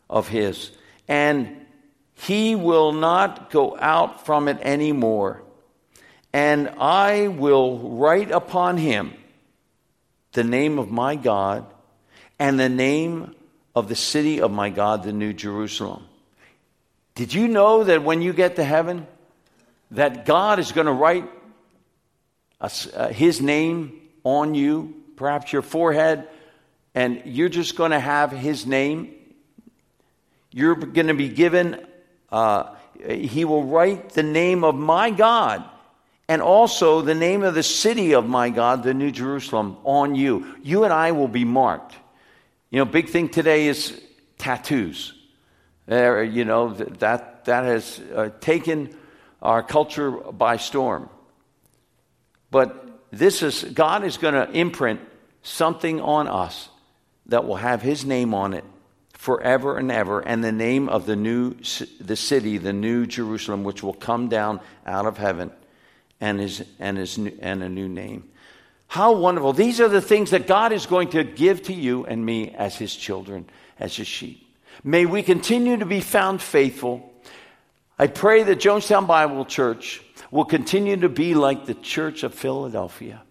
of 0.09 0.27
his 0.27 0.71
and 1.07 1.65
he 2.15 2.55
will 2.55 2.91
not 2.91 3.49
go 3.49 3.77
out 3.77 4.25
from 4.25 4.47
it 4.47 4.59
anymore. 4.61 5.41
And 6.31 6.69
I 6.79 7.27
will 7.27 7.77
write 7.97 8.31
upon 8.31 8.77
him 8.77 9.13
the 10.31 10.43
name 10.43 10.79
of 10.79 10.89
my 10.89 11.15
God 11.15 11.65
and 12.39 12.59
the 12.59 12.69
name 12.69 13.35
of 13.75 13.89
the 13.89 13.95
city 13.95 14.41
of 14.41 14.51
my 14.51 14.69
God, 14.69 15.03
the 15.03 15.13
New 15.13 15.33
Jerusalem. 15.33 16.05
Did 17.15 17.33
you 17.33 17.47
know 17.47 17.83
that 17.83 18.03
when 18.03 18.21
you 18.21 18.33
get 18.33 18.55
to 18.55 18.63
heaven, 18.63 19.05
that 19.91 20.25
God 20.25 20.59
is 20.59 20.71
going 20.71 20.87
to 20.87 20.93
write 20.93 21.29
a, 22.59 22.71
uh, 22.95 23.07
his 23.09 23.41
name 23.41 24.01
on 24.23 24.55
you, 24.55 24.95
perhaps 25.15 25.51
your 25.51 25.61
forehead, 25.61 26.27
and 26.95 27.21
you're 27.25 27.49
just 27.49 27.75
going 27.75 27.91
to 27.91 27.99
have 27.99 28.31
his 28.31 28.65
name 28.65 29.15
you're 30.53 30.75
going 30.75 31.07
to 31.07 31.15
be 31.15 31.29
given, 31.29 31.83
uh, 32.31 32.75
he 33.03 33.43
will 33.43 33.63
write 33.63 34.11
the 34.11 34.23
name 34.23 34.63
of 34.63 34.75
my 34.75 35.09
God 35.09 35.65
and 36.29 36.41
also 36.41 37.01
the 37.01 37.15
name 37.15 37.43
of 37.43 37.55
the 37.55 37.63
city 37.63 38.13
of 38.13 38.27
my 38.27 38.49
God, 38.49 38.83
the 38.83 38.93
New 38.93 39.11
Jerusalem, 39.11 39.77
on 39.83 40.15
you. 40.15 40.55
You 40.61 40.83
and 40.83 40.93
I 40.93 41.11
will 41.11 41.27
be 41.27 41.43
marked. 41.43 41.95
You 42.69 42.79
know, 42.79 42.85
big 42.85 43.09
thing 43.09 43.29
today 43.29 43.67
is 43.67 43.99
tattoos. 44.37 45.13
Uh, 45.91 46.19
you 46.19 46.45
know, 46.45 46.73
that, 46.73 47.45
that 47.45 47.63
has 47.65 47.99
uh, 48.15 48.29
taken 48.39 48.95
our 49.43 49.61
culture 49.61 50.09
by 50.09 50.57
storm. 50.57 51.09
But 52.49 53.01
this 53.11 53.43
is, 53.43 53.63
God 53.63 54.03
is 54.03 54.17
going 54.17 54.33
to 54.33 54.49
imprint 54.51 55.01
something 55.43 56.01
on 56.01 56.27
us 56.27 56.69
that 57.27 57.45
will 57.45 57.57
have 57.57 57.81
His 57.81 58.05
name 58.05 58.33
on 58.33 58.53
it 58.53 58.63
forever 59.13 59.77
and 59.77 59.91
ever, 59.91 60.19
and 60.19 60.43
the 60.43 60.51
name 60.51 60.89
of 60.89 61.05
the 61.05 61.15
new 61.15 61.55
the 62.01 62.15
city, 62.15 62.57
the 62.57 62.73
new 62.73 63.05
Jerusalem, 63.05 63.63
which 63.63 63.81
will 63.81 63.93
come 63.93 64.27
down 64.27 64.59
out 64.85 65.05
of 65.05 65.17
heaven, 65.17 65.51
and 66.19 66.41
is 66.41 66.63
and 66.79 66.97
is 66.97 67.17
and 67.17 67.63
a 67.63 67.69
new 67.69 67.87
name. 67.87 68.29
How 68.87 69.13
wonderful! 69.13 69.53
These 69.53 69.79
are 69.79 69.87
the 69.87 70.01
things 70.01 70.31
that 70.31 70.45
God 70.45 70.73
is 70.73 70.85
going 70.85 71.11
to 71.11 71.23
give 71.23 71.63
to 71.63 71.73
you 71.73 72.05
and 72.05 72.25
me 72.25 72.51
as 72.51 72.75
His 72.75 72.93
children, 72.95 73.45
as 73.79 73.95
His 73.95 74.07
sheep. 74.07 74.45
May 74.83 75.05
we 75.05 75.23
continue 75.23 75.77
to 75.77 75.85
be 75.85 76.01
found 76.01 76.41
faithful. 76.41 77.12
I 77.97 78.07
pray 78.07 78.43
that 78.43 78.59
Jonestown 78.59 79.05
Bible 79.07 79.45
Church 79.45 80.01
will 80.31 80.45
continue 80.45 80.97
to 80.97 81.09
be 81.09 81.35
like 81.35 81.65
the 81.65 81.75
church 81.75 82.23
of 82.23 82.33
Philadelphia, 82.33 83.21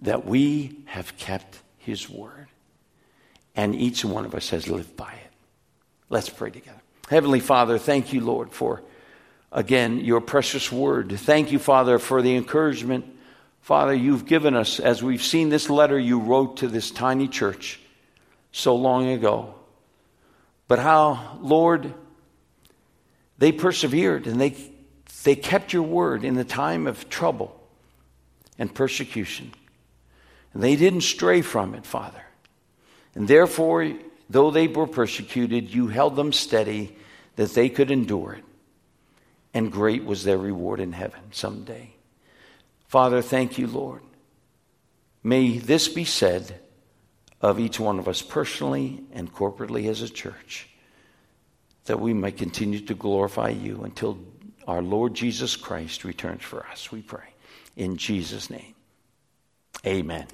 that 0.00 0.26
we 0.26 0.80
have 0.86 1.16
kept 1.16 1.60
his 1.78 2.10
word. 2.10 2.48
And 3.54 3.74
each 3.74 4.04
one 4.04 4.24
of 4.24 4.34
us 4.34 4.50
has 4.50 4.68
lived 4.68 4.96
by 4.96 5.12
it. 5.12 5.32
Let's 6.10 6.28
pray 6.28 6.50
together. 6.50 6.80
Heavenly 7.08 7.40
Father, 7.40 7.78
thank 7.78 8.12
you, 8.12 8.20
Lord, 8.20 8.52
for 8.52 8.82
again 9.50 10.00
your 10.00 10.20
precious 10.20 10.70
word. 10.70 11.12
Thank 11.12 11.52
you, 11.52 11.58
Father, 11.58 11.98
for 11.98 12.22
the 12.22 12.36
encouragement. 12.36 13.04
Father, 13.60 13.94
you've 13.94 14.26
given 14.26 14.54
us, 14.54 14.80
as 14.80 15.02
we've 15.02 15.22
seen 15.22 15.48
this 15.48 15.68
letter 15.68 15.98
you 15.98 16.20
wrote 16.20 16.58
to 16.58 16.68
this 16.68 16.90
tiny 16.90 17.28
church 17.28 17.80
so 18.52 18.74
long 18.76 19.08
ago. 19.08 19.54
But 20.68 20.78
how, 20.78 21.38
Lord, 21.40 21.92
they 23.38 23.52
persevered 23.52 24.26
and 24.26 24.40
they, 24.40 24.54
they 25.24 25.36
kept 25.36 25.72
your 25.72 25.82
word 25.82 26.24
in 26.24 26.34
the 26.34 26.44
time 26.44 26.86
of 26.86 27.08
trouble 27.08 27.58
and 28.58 28.74
persecution. 28.74 29.52
And 30.52 30.62
they 30.62 30.76
didn't 30.76 31.02
stray 31.02 31.42
from 31.42 31.74
it, 31.74 31.86
Father. 31.86 32.22
And 33.14 33.28
therefore, 33.28 33.92
though 34.28 34.50
they 34.50 34.68
were 34.68 34.86
persecuted, 34.86 35.72
you 35.72 35.88
held 35.88 36.16
them 36.16 36.32
steady 36.32 36.96
that 37.36 37.54
they 37.54 37.68
could 37.68 37.90
endure 37.90 38.34
it. 38.34 38.44
And 39.54 39.72
great 39.72 40.04
was 40.04 40.24
their 40.24 40.38
reward 40.38 40.80
in 40.80 40.92
heaven 40.92 41.20
someday. 41.30 41.94
Father, 42.88 43.22
thank 43.22 43.58
you, 43.58 43.66
Lord. 43.66 44.02
May 45.22 45.58
this 45.58 45.88
be 45.88 46.04
said 46.04 46.60
of 47.40 47.60
each 47.60 47.78
one 47.78 47.98
of 47.98 48.08
us 48.08 48.22
personally 48.22 49.04
and 49.12 49.32
corporately 49.32 49.88
as 49.88 50.02
a 50.02 50.08
church, 50.08 50.68
that 51.88 52.00
we 52.00 52.14
might 52.14 52.36
continue 52.36 52.80
to 52.80 52.94
glorify 52.94 53.48
you 53.48 53.82
until 53.82 54.18
our 54.66 54.80
Lord 54.80 55.14
Jesus 55.14 55.56
Christ 55.56 56.04
returns 56.04 56.42
for 56.42 56.64
us, 56.66 56.92
we 56.92 57.02
pray. 57.02 57.34
In 57.76 57.96
Jesus' 57.96 58.50
name, 58.50 58.74
amen. 59.84 60.26